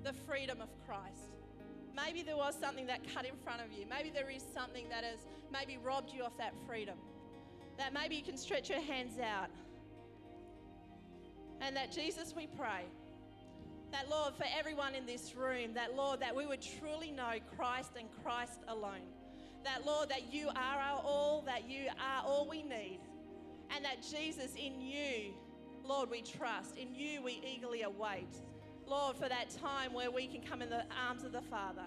the 0.03 0.13
freedom 0.13 0.62
of 0.62 0.69
Christ 0.86 1.37
Maybe 1.98 2.22
there 2.22 2.38
was 2.38 2.56
something 2.62 2.86
that 2.88 3.02
cut 3.12 3.26
in 3.26 3.36
front 3.44 3.62
of 3.62 3.72
you. 3.78 3.86
Maybe 3.90 4.12
there 4.12 4.30
is 4.30 4.44
something 4.54 4.88
that 4.90 5.04
has 5.04 5.26
maybe 5.52 5.80
robbed 5.84 6.14
you 6.14 6.24
of 6.24 6.38
that 6.38 6.54
freedom. 6.68 6.98
That 7.80 7.92
maybe 7.92 8.16
you 8.16 8.24
can 8.24 8.38
stretch 8.38 8.70
your 8.70 8.82
hands 8.82 9.20
out. 9.20 9.50
And 11.60 11.76
that 11.76 11.92
Jesus, 11.92 12.36
we 12.36 12.48
pray, 12.56 12.86
that 13.92 14.10
Lord, 14.10 14.36
for 14.36 14.46
everyone 14.58 14.94
in 14.94 15.08
this 15.08 15.36
room, 15.36 15.74
that 15.74 15.96
Lord, 15.96 16.20
that 16.20 16.36
we 16.36 16.46
would 16.46 16.62
truly 16.62 17.12
know 17.12 17.34
Christ 17.58 17.92
and 17.98 18.08
Christ 18.24 18.60
alone. 18.68 19.02
That 19.64 19.86
Lord, 19.86 20.10
that 20.10 20.32
you 20.32 20.50
are 20.50 20.80
our 20.80 21.02
all, 21.04 21.42
that 21.48 21.68
you 21.68 21.88
are 21.88 22.24
all 22.24 22.48
we 22.48 22.62
need. 22.62 23.00
And 23.76 23.84
that 23.84 24.04
Jesus, 24.04 24.54
in 24.56 24.80
you, 24.82 25.34
Lord, 25.84 26.12
we 26.12 26.22
trust. 26.22 26.78
In 26.78 26.94
you, 26.94 27.24
we 27.24 27.42
eagerly 27.44 27.82
await. 27.82 28.30
Lord, 28.88 29.17
for 29.17 29.30
that 29.30 29.50
time 29.62 29.93
where 29.93 30.12
we 30.12 30.28
can 30.28 30.41
come 30.41 30.62
in 30.62 30.69
the 30.69 30.86
arms 31.08 31.23
of 31.23 31.32
the 31.32 31.41
Father. 31.41 31.84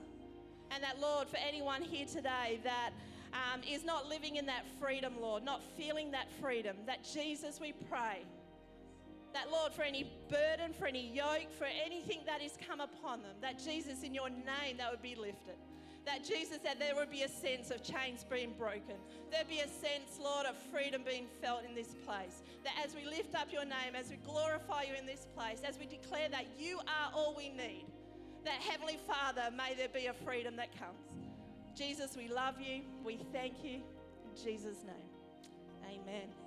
And 0.70 0.82
that, 0.84 1.00
Lord, 1.00 1.28
for 1.28 1.38
anyone 1.38 1.82
here 1.82 2.06
today 2.06 2.60
that 2.64 2.90
um, 3.32 3.60
is 3.68 3.84
not 3.84 4.08
living 4.08 4.36
in 4.36 4.46
that 4.46 4.64
freedom, 4.80 5.14
Lord, 5.20 5.44
not 5.44 5.62
feeling 5.76 6.10
that 6.12 6.28
freedom, 6.40 6.76
that 6.86 7.04
Jesus, 7.04 7.60
we 7.60 7.72
pray, 7.88 8.24
that, 9.32 9.50
Lord, 9.50 9.72
for 9.72 9.82
any 9.82 10.10
burden, 10.28 10.72
for 10.72 10.86
any 10.86 11.08
yoke, 11.12 11.52
for 11.56 11.66
anything 11.84 12.20
that 12.26 12.40
has 12.40 12.52
come 12.68 12.80
upon 12.80 13.22
them, 13.22 13.36
that 13.40 13.62
Jesus, 13.64 14.02
in 14.02 14.12
your 14.12 14.28
name, 14.28 14.76
that 14.78 14.90
would 14.90 15.02
be 15.02 15.14
lifted. 15.14 15.54
That 16.10 16.24
Jesus, 16.24 16.58
that 16.64 16.80
there 16.80 16.96
would 16.96 17.10
be 17.10 17.22
a 17.22 17.28
sense 17.28 17.70
of 17.70 17.84
chains 17.84 18.24
being 18.28 18.52
broken. 18.58 18.96
There'd 19.30 19.48
be 19.48 19.60
a 19.60 19.68
sense, 19.68 20.18
Lord, 20.20 20.44
of 20.44 20.56
freedom 20.72 21.02
being 21.06 21.26
felt 21.40 21.62
in 21.64 21.72
this 21.72 21.94
place. 22.04 22.42
That 22.64 22.72
as 22.84 22.96
we 22.96 23.04
lift 23.08 23.36
up 23.36 23.52
your 23.52 23.64
name, 23.64 23.94
as 23.94 24.10
we 24.10 24.16
glorify 24.16 24.82
you 24.82 24.94
in 24.98 25.06
this 25.06 25.28
place, 25.36 25.60
as 25.64 25.78
we 25.78 25.86
declare 25.86 26.28
that 26.30 26.46
you 26.58 26.78
are 26.78 27.12
all 27.14 27.32
we 27.36 27.50
need, 27.50 27.86
that 28.44 28.54
Heavenly 28.54 28.98
Father, 29.06 29.54
may 29.56 29.74
there 29.74 29.88
be 29.88 30.06
a 30.06 30.12
freedom 30.12 30.56
that 30.56 30.76
comes. 30.76 30.98
Jesus, 31.76 32.16
we 32.16 32.26
love 32.26 32.60
you. 32.60 32.82
We 33.04 33.20
thank 33.32 33.62
you. 33.62 33.74
In 33.74 34.44
Jesus' 34.44 34.82
name, 34.82 35.94
amen. 36.02 36.39